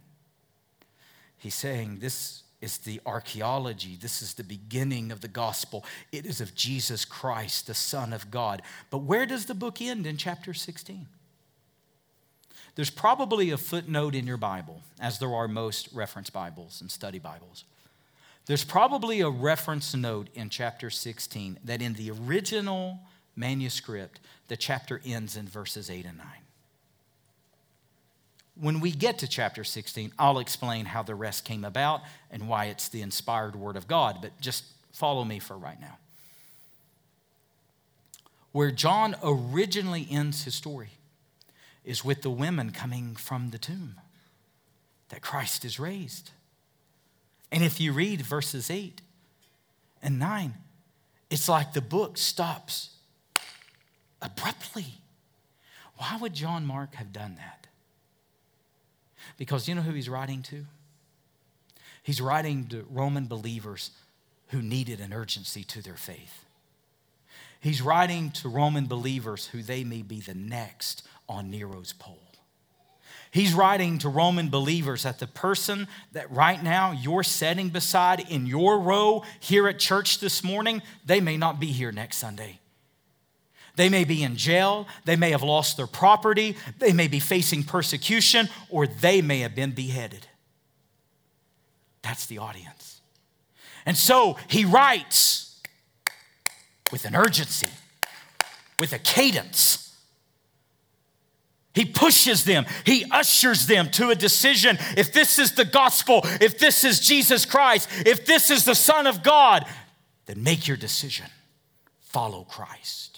[1.37, 3.97] He's saying this is the archaeology.
[4.01, 5.85] This is the beginning of the gospel.
[6.11, 8.63] It is of Jesus Christ, the Son of God.
[8.91, 11.07] But where does the book end in chapter 16?
[12.75, 17.21] There's probably a footnote in your Bible, as there are most reference Bibles and study
[17.21, 17.65] Bibles.
[18.47, 22.99] There's probably a reference note in chapter 16 that in the original
[23.37, 26.27] manuscript, the chapter ends in verses 8 and 9.
[28.61, 32.67] When we get to chapter 16, I'll explain how the rest came about and why
[32.67, 35.99] it's the inspired word of God, but just follow me for right now.
[38.53, 40.91] Where John originally ends his story
[41.85, 43.97] is with the women coming from the tomb
[45.09, 46.31] that Christ is raised.
[47.51, 49.01] And if you read verses 8
[50.03, 50.55] and 9,
[51.31, 52.91] it's like the book stops
[54.23, 54.95] abruptly.
[55.97, 57.64] Why would John Mark have done that?
[59.37, 60.65] Because you know who he's writing to?
[62.03, 63.91] He's writing to Roman believers
[64.49, 66.45] who needed an urgency to their faith.
[67.61, 72.19] He's writing to Roman believers who they may be the next on Nero's pole.
[73.31, 78.47] He's writing to Roman believers that the person that right now you're sitting beside in
[78.47, 82.61] your row here at church this morning, they may not be here next Sunday.
[83.77, 87.65] They may be in jail, they may have lost their property, they may be facing
[87.65, 90.27] persecution, or they may have been beheaded.
[92.03, 93.01] That's the audience.
[93.85, 95.61] And so he writes
[96.93, 97.69] with an urgency,
[98.79, 99.85] with a cadence
[101.75, 104.79] he pushes them, he ushers them to a decision.
[104.97, 109.09] If this is the gospel, if this is Jesus Christ, if this is the Son
[109.09, 109.67] of God,
[110.27, 111.27] then make your decision.
[112.01, 113.14] Follow Christ.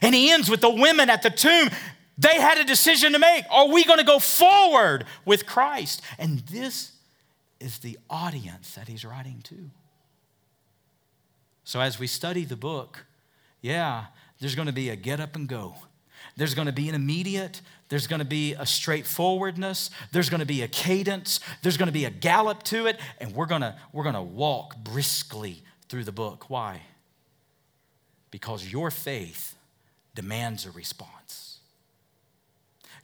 [0.00, 1.70] And he ends with the women at the tomb.
[2.16, 3.44] They had a decision to make.
[3.50, 6.02] Are we going to go forward with Christ?
[6.18, 6.92] And this
[7.60, 9.70] is the audience that he's writing to.
[11.64, 13.04] So as we study the book,
[13.60, 14.06] yeah,
[14.40, 15.74] there's going to be a get up and go.
[16.36, 20.46] There's going to be an immediate, there's going to be a straightforwardness, there's going to
[20.46, 23.76] be a cadence, there's going to be a gallop to it, and we're going to
[23.92, 26.48] we're going to walk briskly through the book.
[26.48, 26.82] Why?
[28.30, 29.54] Because your faith
[30.14, 31.58] demands a response.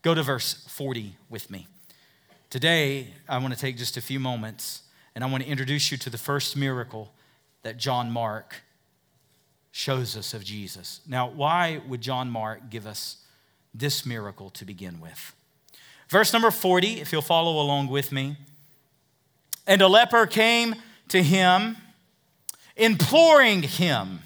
[0.02, 1.66] Go to verse 40 with me.
[2.50, 4.82] Today, I want to take just a few moments
[5.14, 7.12] and I want to introduce you to the first miracle
[7.62, 8.62] that John Mark
[9.72, 11.00] shows us of Jesus.
[11.08, 13.16] Now, why would John Mark give us
[13.74, 15.34] this miracle to begin with?
[16.08, 18.36] Verse number 40, if you'll follow along with me.
[19.66, 20.76] And a leper came
[21.08, 21.76] to him,
[22.76, 24.20] imploring him,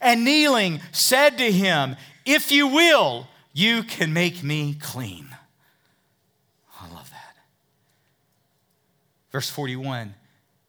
[0.00, 5.28] and kneeling, said to him, If you will, you can make me clean.
[6.80, 7.36] I love that.
[9.30, 10.14] Verse 41,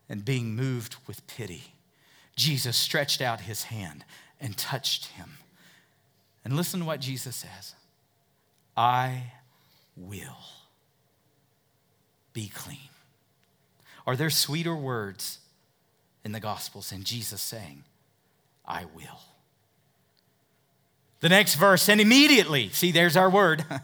[0.09, 1.73] and being moved with pity
[2.37, 4.05] Jesus stretched out his hand
[4.39, 5.31] and touched him.
[6.45, 7.75] And listen to what Jesus says
[8.77, 9.33] I
[9.97, 10.37] will
[12.31, 12.77] be clean.
[14.05, 15.39] Are there sweeter words
[16.23, 17.83] in the Gospels than Jesus saying,
[18.67, 19.19] I will?
[21.19, 23.65] The next verse, and immediately, see, there's our word.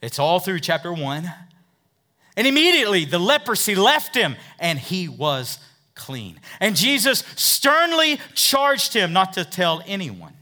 [0.00, 1.32] It's all through chapter one.
[2.36, 5.58] And immediately the leprosy left him and he was
[5.94, 6.38] clean.
[6.60, 10.34] And Jesus sternly charged him not to tell anyone,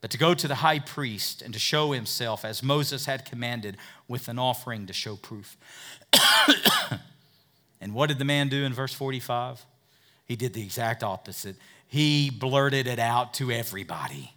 [0.00, 3.76] but to go to the high priest and to show himself as Moses had commanded
[4.06, 5.56] with an offering to show proof.
[7.80, 9.66] and what did the man do in verse 45?
[10.26, 11.56] He did the exact opposite.
[11.90, 14.32] He blurted it out to everybody.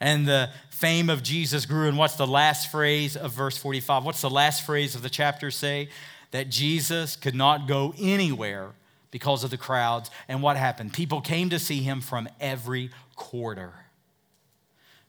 [0.00, 1.86] And the fame of Jesus grew.
[1.86, 4.04] And what's the last phrase of verse 45?
[4.04, 5.90] What's the last phrase of the chapter say?
[6.30, 8.70] that Jesus could not go anywhere
[9.10, 10.10] because of the crowds.
[10.28, 10.92] And what happened?
[10.92, 13.72] People came to see him from every quarter.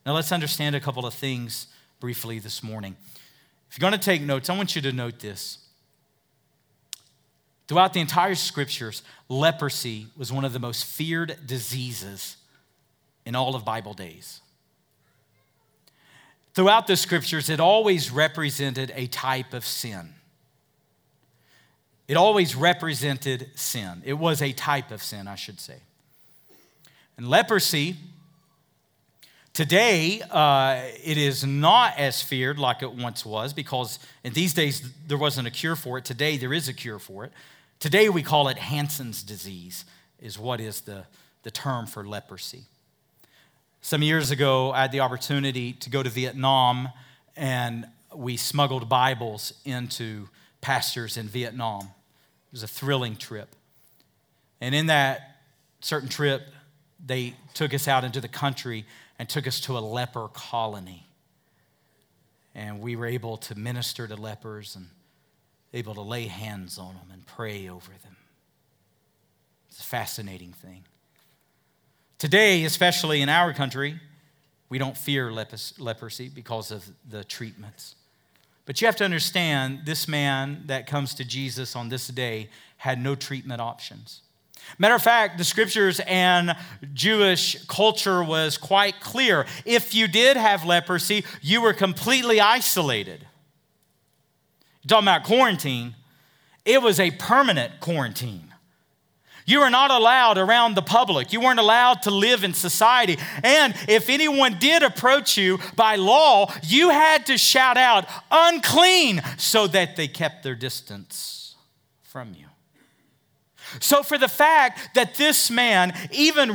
[0.06, 1.68] Now, let's understand a couple of things
[2.00, 2.96] briefly this morning.
[3.70, 5.60] If you're going to take notes, I want you to note this.
[7.72, 12.36] Throughout the entire scriptures, leprosy was one of the most feared diseases
[13.26, 14.42] in all of Bible days.
[16.54, 20.16] Throughout the scriptures, it always represented a type of sin.
[22.10, 24.02] It always represented sin.
[24.04, 25.78] It was a type of sin, I should say.
[27.16, 27.96] And leprosy,
[29.54, 34.92] today, uh, it is not as feared like it once was because in these days
[35.08, 36.04] there wasn't a cure for it.
[36.04, 37.32] Today, there is a cure for it.
[37.82, 39.86] Today, we call it Hansen's disease,
[40.20, 41.06] is what is the,
[41.42, 42.66] the term for leprosy.
[43.82, 46.90] Some years ago, I had the opportunity to go to Vietnam
[47.36, 50.30] and we smuggled Bibles into
[50.62, 51.82] pastors in Vietnam.
[51.82, 53.56] It was a thrilling trip.
[54.62, 55.40] And in that
[55.80, 56.44] certain trip,
[57.04, 58.86] they took us out into the country
[59.18, 61.08] and took us to a leper colony.
[62.54, 64.86] And we were able to minister to lepers and
[65.74, 68.18] able to lay hands on them and pray over them.
[69.70, 70.84] It's a fascinating thing.
[72.18, 74.00] Today, especially in our country,
[74.70, 77.96] we don't fear leprosy because of the treatments.
[78.66, 83.02] But you have to understand this man that comes to Jesus on this day had
[83.02, 84.22] no treatment options.
[84.78, 86.56] Matter of fact, the scriptures and
[86.94, 89.46] Jewish culture was quite clear.
[89.66, 93.28] If you did have leprosy, you were completely isolated.
[94.88, 95.96] Talking about quarantine,
[96.66, 98.52] it was a permanent quarantine.
[99.46, 101.34] You were not allowed around the public.
[101.34, 103.18] You weren't allowed to live in society.
[103.44, 109.68] And if anyone did approach you by law, you had to shout out, unclean, so
[109.68, 111.56] that they kept their distance
[112.04, 112.46] from you.
[113.80, 116.50] So, for the fact that this man, even,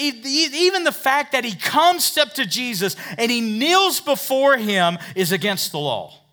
[0.00, 5.32] even the fact that he comes up to Jesus and he kneels before him, is
[5.32, 6.23] against the law.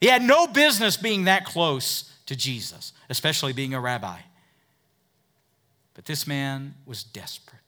[0.00, 4.18] He had no business being that close to Jesus, especially being a rabbi.
[5.94, 7.58] But this man was desperate.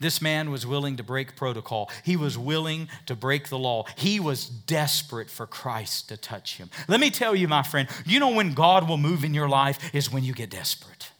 [0.00, 1.88] This man was willing to break protocol.
[2.04, 3.84] He was willing to break the law.
[3.96, 6.70] He was desperate for Christ to touch him.
[6.88, 9.94] Let me tell you, my friend, you know when God will move in your life
[9.94, 11.11] is when you get desperate.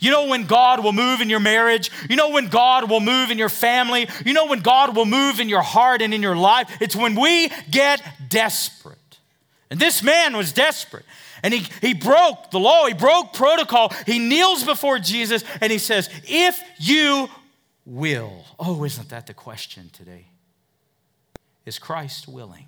[0.00, 1.90] You know when God will move in your marriage?
[2.08, 4.08] You know when God will move in your family?
[4.24, 6.70] You know when God will move in your heart and in your life?
[6.80, 8.98] It's when we get desperate.
[9.70, 11.04] And this man was desperate.
[11.42, 13.92] And he, he broke the law, he broke protocol.
[14.06, 17.28] He kneels before Jesus and he says, If you
[17.84, 18.44] will.
[18.58, 20.26] Oh, isn't that the question today?
[21.66, 22.66] Is Christ willing?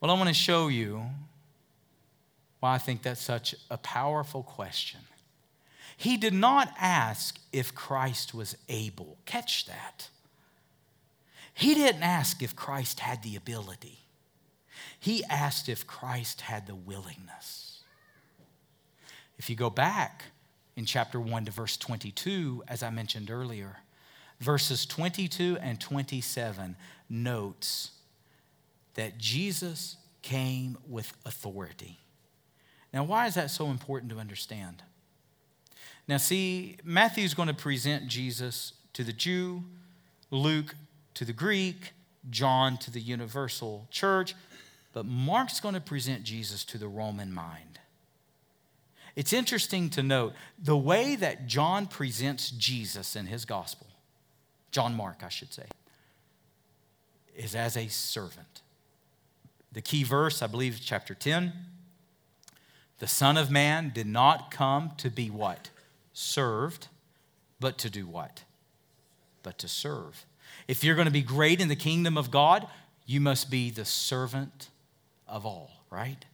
[0.00, 1.04] Well, I want to show you
[2.62, 5.00] why I think that's such a powerful question.
[5.96, 9.18] He did not ask if Christ was able.
[9.26, 10.08] Catch that.
[11.52, 13.98] He didn't ask if Christ had the ability.
[15.00, 17.80] He asked if Christ had the willingness.
[19.38, 20.26] If you go back
[20.76, 23.78] in chapter 1 to verse 22, as I mentioned earlier.
[24.38, 26.76] Verses 22 and 27
[27.10, 27.90] notes
[28.94, 31.98] that Jesus came with authority.
[32.92, 34.82] Now, why is that so important to understand?
[36.06, 39.64] Now, see, Matthew's going to present Jesus to the Jew,
[40.30, 40.74] Luke
[41.14, 41.92] to the Greek,
[42.30, 44.34] John to the universal church,
[44.92, 47.80] but Mark's going to present Jesus to the Roman mind.
[49.14, 53.86] It's interesting to note the way that John presents Jesus in his gospel,
[54.70, 55.66] John Mark, I should say,
[57.36, 58.62] is as a servant.
[59.72, 61.52] The key verse, I believe, chapter 10.
[63.02, 65.70] The Son of Man did not come to be what?
[66.12, 66.86] Served,
[67.58, 68.44] but to do what?
[69.42, 70.24] But to serve.
[70.68, 72.64] If you're going to be great in the kingdom of God,
[73.04, 74.68] you must be the servant
[75.26, 76.24] of all, right?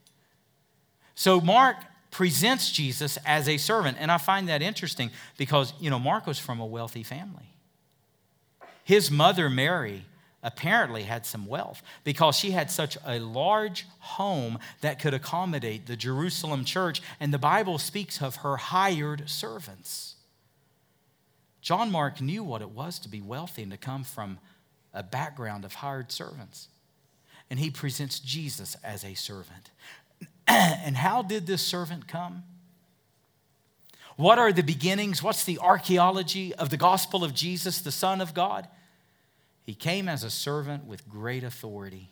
[1.15, 1.79] So, Mark
[2.11, 3.97] presents Jesus as a servant.
[3.99, 7.55] And I find that interesting because, you know, Mark was from a wealthy family.
[8.85, 10.05] His mother, Mary,
[10.43, 15.97] apparently had some wealth because she had such a large home that could accommodate the
[15.97, 20.15] Jerusalem church, and the Bible speaks of her hired servants.
[21.61, 24.39] John Mark knew what it was to be wealthy and to come from
[24.95, 26.69] a background of hired servants.
[27.51, 29.71] And he presents Jesus as a servant.
[30.47, 32.45] and how did this servant come?
[34.17, 35.23] What are the beginnings?
[35.23, 38.69] What's the archaeology of the gospel of Jesus, the Son of God?
[39.69, 42.09] He came as a servant with great authority.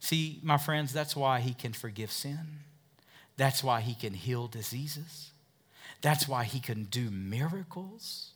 [0.00, 2.58] See, my friends, that's why he can forgive sin.
[3.38, 5.30] That's why he can heal diseases.
[6.02, 8.32] That's why he can do miracles.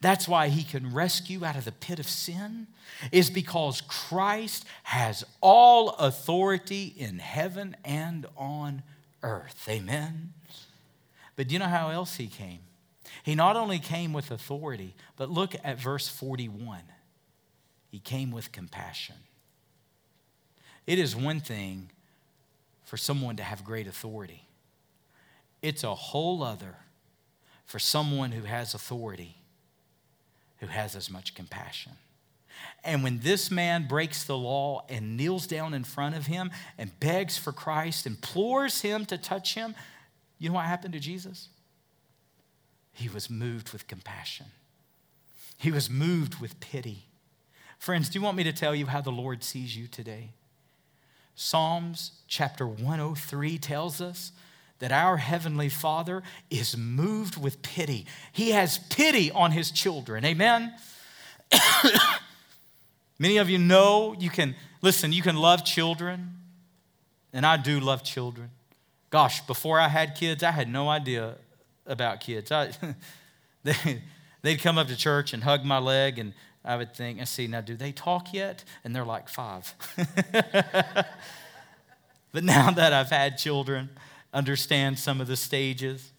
[0.00, 2.66] That's why he can rescue out of the pit of sin,
[3.12, 8.82] is because Christ has all authority in heaven and on
[9.22, 9.64] earth.
[9.68, 10.32] Amen.
[11.36, 12.62] But do you know how else he came?
[13.22, 16.80] He not only came with authority, but look at verse 41.
[17.88, 19.16] He came with compassion.
[20.86, 21.90] It is one thing
[22.84, 24.44] for someone to have great authority,
[25.60, 26.76] it's a whole other
[27.66, 29.38] for someone who has authority
[30.58, 31.92] who has as much compassion.
[32.82, 36.98] And when this man breaks the law and kneels down in front of him and
[36.98, 39.74] begs for Christ, implores him to touch him,
[40.38, 41.48] you know what happened to Jesus?
[42.92, 44.46] He was moved with compassion,
[45.56, 47.04] he was moved with pity.
[47.78, 50.30] Friends, do you want me to tell you how the Lord sees you today?
[51.34, 54.32] Psalms chapter 103 tells us
[54.80, 58.06] that our Heavenly Father is moved with pity.
[58.32, 60.24] He has pity on His children.
[60.24, 60.74] Amen?
[63.18, 66.36] Many of you know you can, listen, you can love children,
[67.32, 68.50] and I do love children.
[69.10, 71.36] Gosh, before I had kids, I had no idea
[71.86, 72.52] about kids.
[72.52, 72.70] I,
[73.64, 74.02] they,
[74.42, 76.34] they'd come up to church and hug my leg, and
[76.68, 78.62] I would think, I see, now do they talk yet?
[78.84, 79.74] And they're like five.
[82.32, 83.88] but now that I've had children,
[84.34, 86.12] understand some of the stages.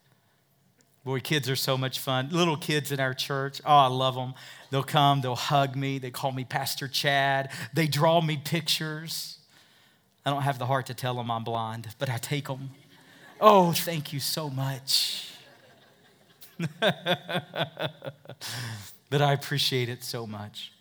[1.06, 2.30] Boy, kids are so much fun.
[2.32, 4.34] Little kids in our church, oh, I love them.
[4.72, 9.38] They'll come, they'll hug me, they call me Pastor Chad, they draw me pictures.
[10.26, 12.72] I don't have the heart to tell them I'm blind, but I take them.
[13.40, 15.32] Oh, thank you so much.
[19.10, 20.72] but I appreciate it so much.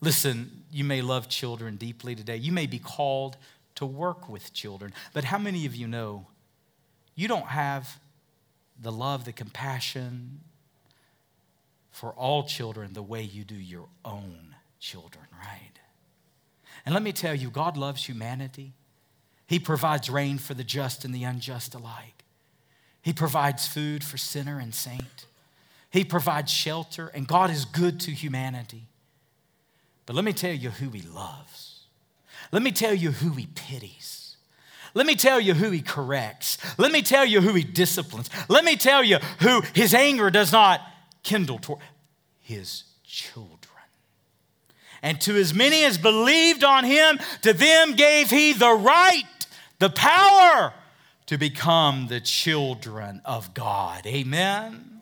[0.00, 2.36] Listen, you may love children deeply today.
[2.36, 3.36] You may be called
[3.76, 4.92] to work with children.
[5.12, 6.26] But how many of you know
[7.14, 7.98] you don't have
[8.80, 10.40] the love, the compassion
[11.90, 15.78] for all children the way you do your own children, right?
[16.84, 18.72] And let me tell you, God loves humanity.
[19.46, 22.24] He provides rain for the just and the unjust alike.
[23.00, 25.26] He provides food for sinner and saint.
[25.94, 28.88] He provides shelter, and God is good to humanity.
[30.06, 31.84] But let me tell you who He loves.
[32.50, 34.36] Let me tell you who He pities.
[34.94, 36.58] Let me tell you who He corrects.
[36.78, 38.28] Let me tell you who He disciplines.
[38.48, 40.80] Let me tell you who His anger does not
[41.22, 41.78] kindle toward
[42.40, 43.60] His children.
[45.00, 49.46] And to as many as believed on Him, to them gave He the right,
[49.78, 50.74] the power
[51.26, 54.04] to become the children of God.
[54.08, 54.93] Amen.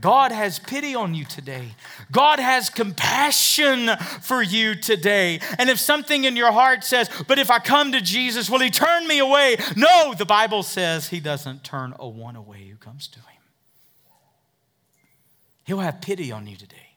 [0.00, 1.74] God has pity on you today.
[2.12, 3.88] God has compassion
[4.20, 5.40] for you today.
[5.58, 8.68] And if something in your heart says, but if I come to Jesus, will he
[8.70, 9.56] turn me away?
[9.76, 13.24] No, the Bible says he doesn't turn a one away who comes to him.
[15.64, 16.96] He'll have pity on you today,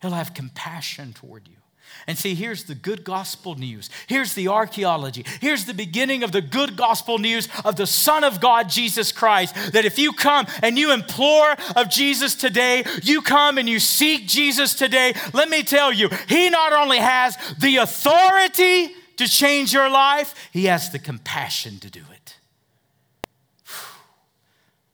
[0.00, 1.61] he'll have compassion toward you.
[2.06, 3.88] And see, here's the good gospel news.
[4.06, 5.24] Here's the archaeology.
[5.40, 9.54] Here's the beginning of the good gospel news of the Son of God, Jesus Christ.
[9.72, 14.26] That if you come and you implore of Jesus today, you come and you seek
[14.26, 19.88] Jesus today, let me tell you, He not only has the authority to change your
[19.88, 22.36] life, He has the compassion to do it.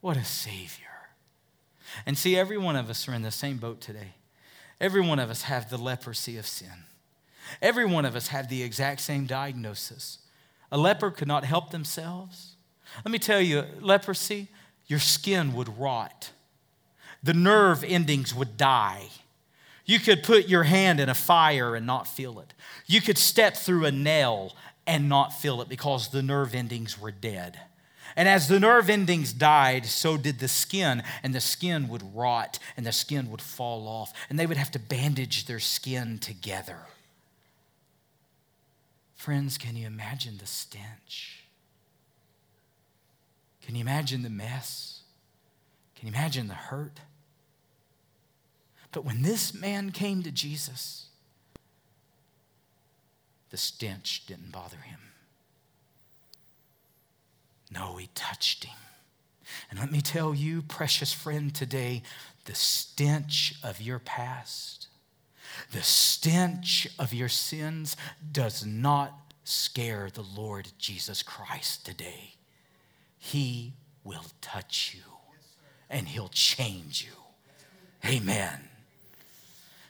[0.01, 0.85] What a Savior.
[2.05, 4.15] And see, every one of us are in the same boat today.
[4.79, 6.85] Every one of us have the leprosy of sin.
[7.61, 10.19] Every one of us have the exact same diagnosis.
[10.71, 12.55] A leper could not help themselves.
[13.03, 14.47] Let me tell you, leprosy,
[14.87, 16.31] your skin would rot,
[17.21, 19.09] the nerve endings would die.
[19.85, 22.53] You could put your hand in a fire and not feel it.
[22.85, 27.11] You could step through a nail and not feel it because the nerve endings were
[27.11, 27.59] dead.
[28.15, 32.59] And as the nerve endings died, so did the skin, and the skin would rot
[32.75, 36.79] and the skin would fall off, and they would have to bandage their skin together.
[39.19, 41.43] Friends, can you imagine the stench?
[43.61, 45.01] Can you imagine the mess?
[45.97, 47.01] Can you imagine the hurt?
[48.93, 51.07] But when this man came to Jesus,
[53.49, 54.99] the stench didn't bother him.
[57.69, 58.77] No, he touched him.
[59.69, 62.03] And let me tell you, precious friend, today,
[62.45, 64.87] the stench of your past
[65.71, 67.95] the stench of your sins
[68.31, 72.35] does not scare the Lord Jesus Christ today.
[73.17, 73.73] He
[74.03, 75.03] will touch you
[75.89, 78.09] and he'll change you.
[78.09, 78.69] Amen.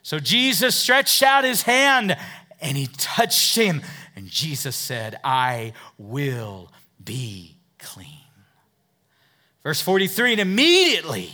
[0.02, 2.18] So Jesus stretched out his hand
[2.62, 3.82] and he touched him,
[4.16, 8.08] and Jesus said, I will be clean.
[9.64, 11.32] Verse 43 and immediately,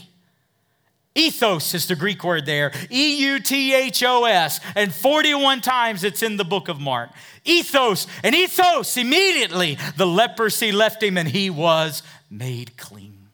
[1.16, 6.03] Ethos is the Greek word there, E U T H O S, and 41 times
[6.03, 7.09] it's in the book of Mark.
[7.45, 13.30] Ethos, and ethos, immediately the leprosy left him and he was made clean.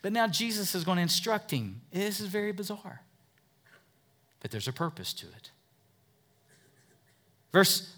[0.00, 1.80] But now Jesus is going to instruct him.
[1.90, 3.02] This is very bizarre,
[4.38, 5.50] but there's a purpose to it.
[7.52, 7.92] Verse,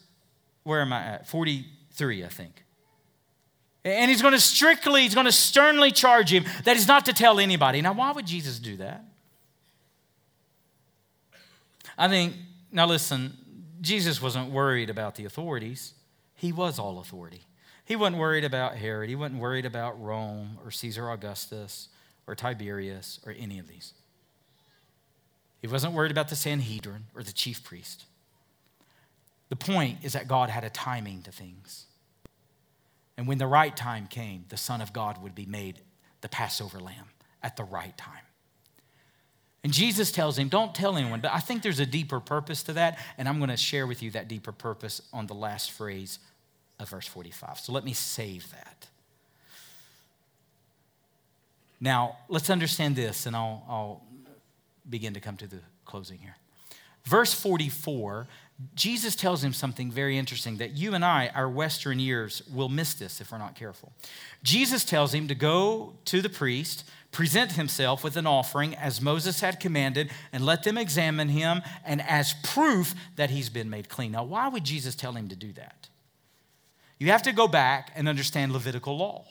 [0.63, 1.29] where am I at?
[1.29, 2.65] 43, I think.
[3.89, 7.13] And he's going to strictly, he's going to sternly charge him that he's not to
[7.13, 7.81] tell anybody.
[7.81, 9.05] Now, why would Jesus do that?
[11.97, 12.35] I think,
[12.71, 13.37] now listen,
[13.81, 15.95] Jesus wasn't worried about the authorities,
[16.35, 17.43] he was all authority.
[17.85, 21.89] He wasn't worried about Herod, he wasn't worried about Rome or Caesar Augustus
[22.27, 23.95] or Tiberius or any of these.
[25.61, 28.05] He wasn't worried about the Sanhedrin or the chief priest.
[29.49, 31.87] The point is that God had a timing to things.
[33.19, 35.81] And when the right time came, the Son of God would be made
[36.21, 37.07] the Passover lamb
[37.43, 38.23] at the right time.
[39.65, 42.75] And Jesus tells him, Don't tell anyone, but I think there's a deeper purpose to
[42.75, 46.21] that, and I'm going to share with you that deeper purpose on the last phrase
[46.79, 47.59] of verse 45.
[47.59, 48.87] So let me save that.
[51.81, 54.03] Now, let's understand this, and I'll, I'll
[54.89, 56.37] begin to come to the closing here.
[57.05, 58.29] Verse 44
[58.75, 62.95] Jesus tells him something very interesting that you and I, our Western ears, will miss
[62.95, 63.93] this if we're not careful.
[64.43, 66.83] Jesus tells him to go to the priest,
[67.13, 72.03] present himself with an offering as Moses had commanded, and let them examine him, and
[72.03, 74.11] as proof that he's been made clean.
[74.11, 75.89] Now, why would Jesus tell him to do that?
[76.99, 79.25] You have to go back and understand Levitical law.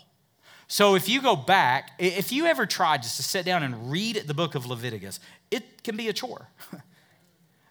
[0.69, 4.23] So, if you go back, if you ever tried just to sit down and read
[4.25, 5.19] the book of Leviticus,
[5.51, 6.47] it can be a chore.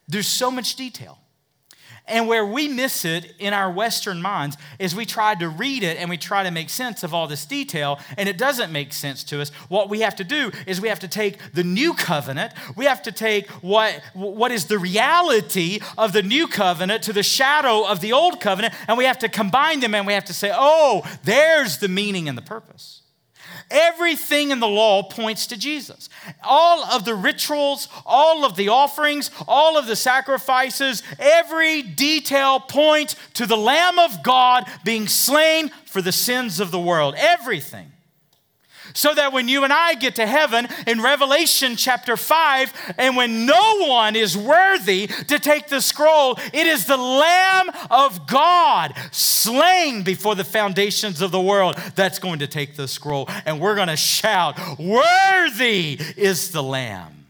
[0.09, 1.18] There's so much detail.
[2.09, 5.96] And where we miss it in our Western minds is we try to read it
[5.96, 9.24] and we try to make sense of all this detail, and it doesn't make sense
[9.24, 9.50] to us.
[9.68, 13.02] What we have to do is we have to take the new covenant, we have
[13.02, 18.00] to take what, what is the reality of the new covenant to the shadow of
[18.00, 21.02] the old covenant, and we have to combine them and we have to say, oh,
[21.24, 23.02] there's the meaning and the purpose.
[23.70, 26.08] Everything in the law points to Jesus.
[26.44, 33.16] All of the rituals, all of the offerings, all of the sacrifices, every detail points
[33.34, 37.14] to the Lamb of God being slain for the sins of the world.
[37.16, 37.90] Everything
[38.97, 43.44] so that when you and I get to heaven in Revelation chapter 5, and when
[43.44, 50.03] no one is worthy to take the scroll, it is the Lamb of God slain
[50.03, 53.28] before the foundations of the world that's going to take the scroll.
[53.44, 57.26] And we're going to shout, Worthy is the Lamb.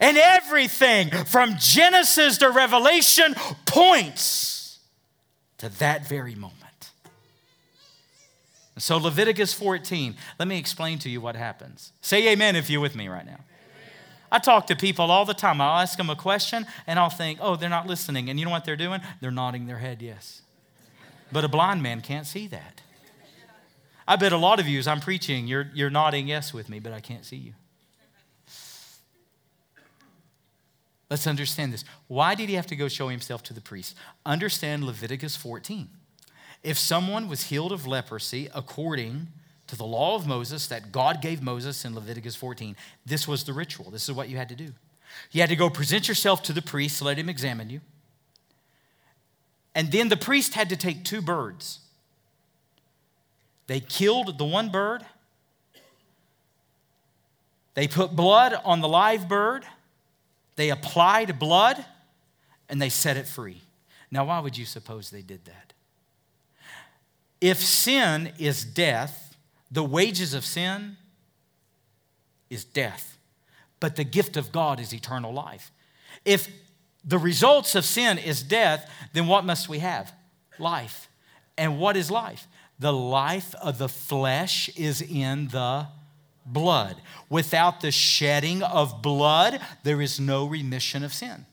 [0.00, 3.34] And everything from Genesis to Revelation
[3.66, 4.80] points
[5.58, 6.61] to that very moment.
[8.78, 11.92] So, Leviticus 14, let me explain to you what happens.
[12.00, 13.40] Say amen if you're with me right now.
[14.30, 15.60] I talk to people all the time.
[15.60, 18.30] I'll ask them a question and I'll think, oh, they're not listening.
[18.30, 19.02] And you know what they're doing?
[19.20, 20.40] They're nodding their head, yes.
[21.30, 22.80] But a blind man can't see that.
[24.08, 26.80] I bet a lot of you, as I'm preaching, you're, you're nodding yes with me,
[26.80, 27.52] but I can't see you.
[31.10, 31.84] Let's understand this.
[32.08, 33.94] Why did he have to go show himself to the priest?
[34.24, 35.90] Understand Leviticus 14.
[36.62, 39.28] If someone was healed of leprosy according
[39.66, 43.52] to the law of Moses that God gave Moses in Leviticus 14, this was the
[43.52, 43.90] ritual.
[43.90, 44.72] This is what you had to do.
[45.30, 47.80] You had to go present yourself to the priest let him examine you.
[49.74, 51.80] And then the priest had to take two birds.
[53.66, 55.04] They killed the one bird,
[57.74, 59.64] they put blood on the live bird,
[60.56, 61.82] they applied blood,
[62.68, 63.62] and they set it free.
[64.10, 65.72] Now, why would you suppose they did that?
[67.42, 69.36] If sin is death,
[69.68, 70.96] the wages of sin
[72.48, 73.18] is death,
[73.80, 75.72] but the gift of God is eternal life.
[76.24, 76.48] If
[77.04, 80.12] the results of sin is death, then what must we have?
[80.60, 81.08] Life.
[81.58, 82.46] And what is life?
[82.78, 85.88] The life of the flesh is in the
[86.46, 86.94] blood.
[87.28, 91.46] Without the shedding of blood, there is no remission of sin.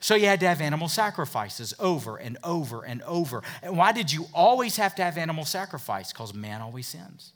[0.00, 3.42] So you had to have animal sacrifices over and over and over.
[3.62, 6.12] And why did you always have to have animal sacrifice?
[6.12, 7.32] Because man always sins.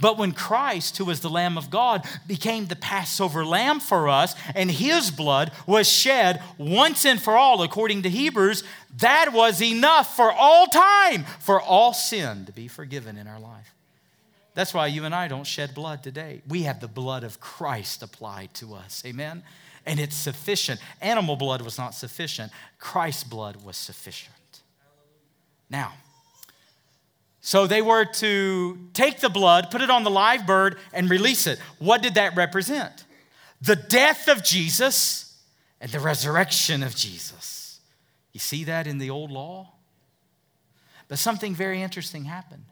[0.00, 4.34] But when Christ, who was the Lamb of God, became the Passover lamb for us,
[4.54, 8.64] and his blood was shed once and for all, according to Hebrews,
[8.98, 13.72] that was enough for all time for all sin to be forgiven in our life.
[14.54, 16.40] That's why you and I don't shed blood today.
[16.48, 19.02] We have the blood of Christ applied to us.
[19.06, 19.42] Amen
[19.86, 20.80] and it's sufficient.
[21.00, 24.34] Animal blood was not sufficient, Christ's blood was sufficient.
[25.70, 25.92] Now,
[27.40, 31.46] so they were to take the blood, put it on the live bird, and release
[31.46, 31.58] it.
[31.78, 33.04] What did that represent?
[33.60, 35.36] The death of Jesus
[35.80, 37.80] and the resurrection of Jesus.
[38.32, 39.72] You see that in the old law?
[41.08, 42.64] But something very interesting happened.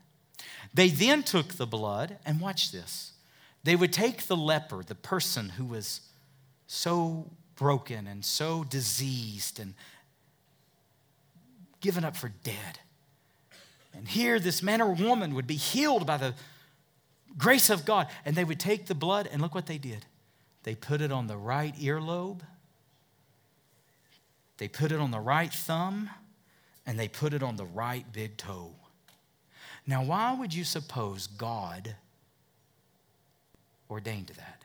[0.72, 3.12] They then took the blood, and watch this.
[3.64, 6.00] They would take the leper, the person who was
[6.72, 9.74] so broken and so diseased and
[11.80, 12.78] given up for dead.
[13.94, 16.34] And here, this man or woman would be healed by the
[17.36, 18.08] grace of God.
[18.24, 20.06] And they would take the blood, and look what they did.
[20.62, 22.40] They put it on the right earlobe,
[24.56, 26.08] they put it on the right thumb,
[26.86, 28.70] and they put it on the right big toe.
[29.86, 31.96] Now, why would you suppose God
[33.90, 34.61] ordained that?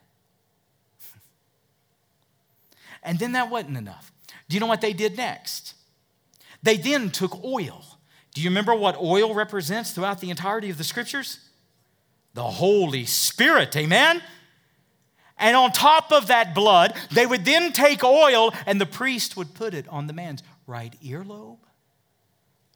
[3.03, 4.11] And then that wasn't enough.
[4.49, 5.75] Do you know what they did next?
[6.63, 7.83] They then took oil.
[8.33, 11.39] Do you remember what oil represents throughout the entirety of the scriptures?
[12.33, 14.21] The Holy Spirit, amen?
[15.39, 19.53] And on top of that blood, they would then take oil and the priest would
[19.53, 21.59] put it on the man's right earlobe,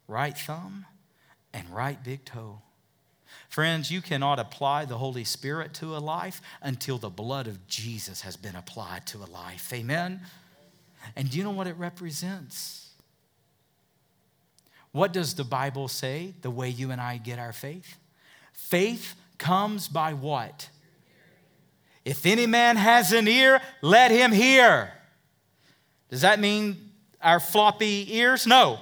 [0.07, 0.85] right thumb,
[1.53, 2.61] and right big toe.
[3.51, 8.21] Friends, you cannot apply the Holy Spirit to a life until the blood of Jesus
[8.21, 9.73] has been applied to a life.
[9.73, 10.21] Amen?
[11.17, 12.91] And do you know what it represents?
[14.93, 17.97] What does the Bible say the way you and I get our faith?
[18.53, 20.69] Faith comes by what?
[22.05, 24.93] If any man has an ear, let him hear.
[26.09, 26.91] Does that mean
[27.21, 28.47] our floppy ears?
[28.47, 28.79] No.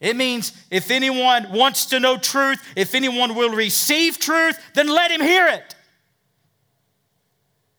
[0.00, 5.10] It means if anyone wants to know truth, if anyone will receive truth, then let
[5.10, 5.74] him hear it.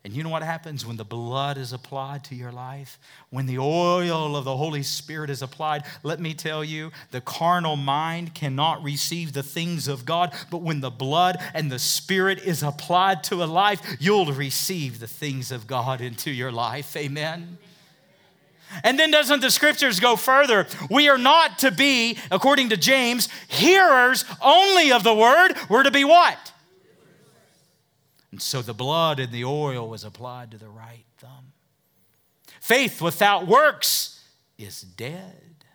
[0.04, 2.98] And you know what happens when the blood is applied to your life?
[3.30, 7.76] When the oil of the Holy Spirit is applied, let me tell you, the carnal
[7.76, 12.64] mind cannot receive the things of God, but when the blood and the Spirit is
[12.64, 16.98] applied to a life, you'll receive the things of God into your life.
[16.98, 17.60] Amen.
[18.84, 20.68] And then doesn't the scriptures go further?
[20.90, 25.54] We are not to be, according to James, hearers only of the word.
[25.70, 26.52] We're to be what?
[28.32, 31.52] And so the blood and the oil was applied to the right thumb.
[32.62, 34.22] Faith without works
[34.58, 35.66] is dead.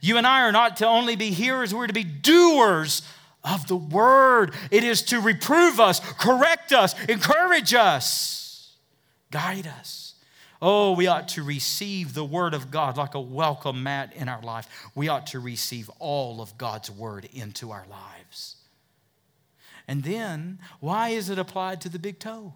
[0.00, 3.02] You and I are not to only be hearers, we're to be doers
[3.42, 4.54] of the word.
[4.70, 8.76] It is to reprove us, correct us, encourage us,
[9.30, 10.09] guide us.
[10.62, 14.42] Oh, we ought to receive the word of God like a welcome mat in our
[14.42, 14.68] life.
[14.94, 18.56] We ought to receive all of God's word into our lives.
[19.88, 22.52] And then, why is it applied to the big toe?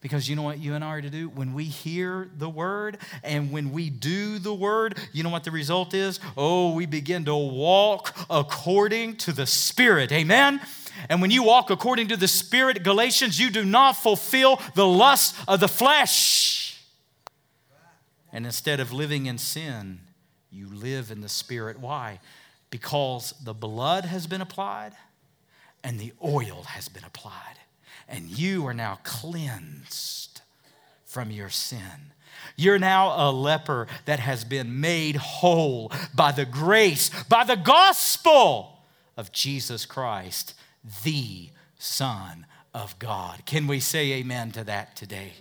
[0.00, 1.28] Because you know what you and I are to do?
[1.28, 5.50] When we hear the word and when we do the word, you know what the
[5.50, 6.20] result is?
[6.36, 10.12] Oh, we begin to walk according to the Spirit.
[10.12, 10.60] Amen?
[11.08, 15.34] And when you walk according to the Spirit, Galatians, you do not fulfill the lust
[15.46, 16.67] of the flesh.
[18.32, 20.00] And instead of living in sin,
[20.50, 21.78] you live in the Spirit.
[21.78, 22.20] Why?
[22.70, 24.92] Because the blood has been applied
[25.84, 27.54] and the oil has been applied,
[28.08, 30.40] and you are now cleansed
[31.04, 32.12] from your sin.
[32.56, 38.80] You're now a leper that has been made whole by the grace, by the gospel
[39.16, 40.54] of Jesus Christ,
[41.04, 43.46] the Son of God.
[43.46, 45.32] Can we say amen to that today?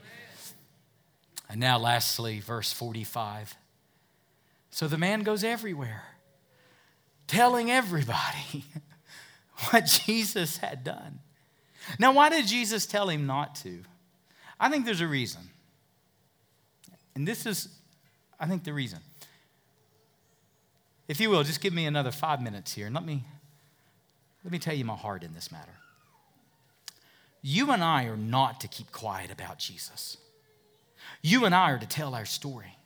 [1.50, 3.56] And now, lastly, verse 45.
[4.70, 6.04] So the man goes everywhere,
[7.28, 8.66] telling everybody.
[9.70, 11.20] what Jesus had done.
[12.00, 13.80] Now, why did Jesus tell him not to?
[14.60, 15.41] I think there's a reason.
[17.16, 17.70] And this is,
[18.39, 19.00] I think, the reason.
[21.08, 23.24] If you will, just give me another five minutes here and let me,
[24.43, 25.72] let me tell you my heart in this matter.
[27.41, 30.18] You and I are not to keep quiet about Jesus.
[31.22, 32.78] You and I are to tell our story.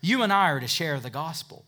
[0.00, 1.64] You and I are to share the gospel.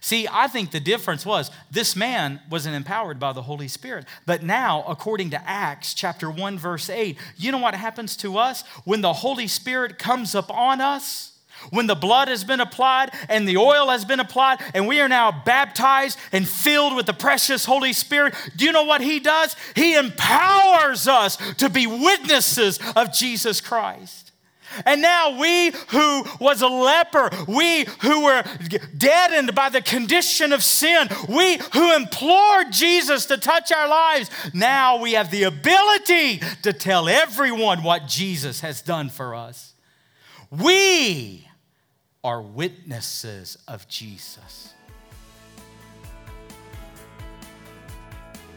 [0.00, 4.06] See, I think the difference was this man wasn't empowered by the Holy Spirit.
[4.26, 8.64] But now, according to Acts chapter 1, verse 8, you know what happens to us?
[8.84, 11.38] When the Holy Spirit comes upon us,
[11.70, 15.08] when the blood has been applied and the oil has been applied, and we are
[15.08, 19.54] now baptized and filled with the precious Holy Spirit, do you know what He does?
[19.74, 24.32] He empowers us to be witnesses of Jesus Christ.
[24.84, 28.44] And now we who was a leper, we who were
[28.96, 35.00] deadened by the condition of sin, we who implored Jesus to touch our lives, now
[35.00, 39.74] we have the ability to tell everyone what Jesus has done for us.
[40.50, 41.48] We
[42.22, 44.73] are witnesses of Jesus.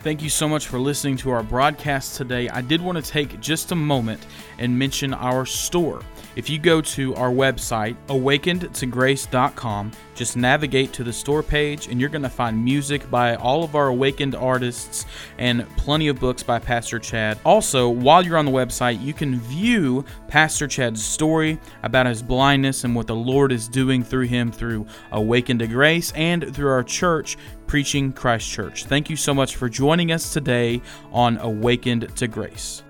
[0.07, 2.47] Thank you so much for listening to our broadcast today.
[2.47, 4.25] I did want to take just a moment
[4.57, 6.01] and mention our store.
[6.37, 12.09] If you go to our website, awakenedtograce.com, just navigate to the store page and you're
[12.09, 15.05] going to find music by all of our awakened artists
[15.39, 17.37] and plenty of books by Pastor Chad.
[17.43, 22.83] Also, while you're on the website, you can view Pastor Chad's story about his blindness
[22.83, 26.83] and what the Lord is doing through him through Awakened to Grace and through our
[26.83, 27.35] church,
[27.67, 28.85] Preaching Christ Church.
[28.85, 32.83] Thank you so much for joining us today on Awakened to Grace.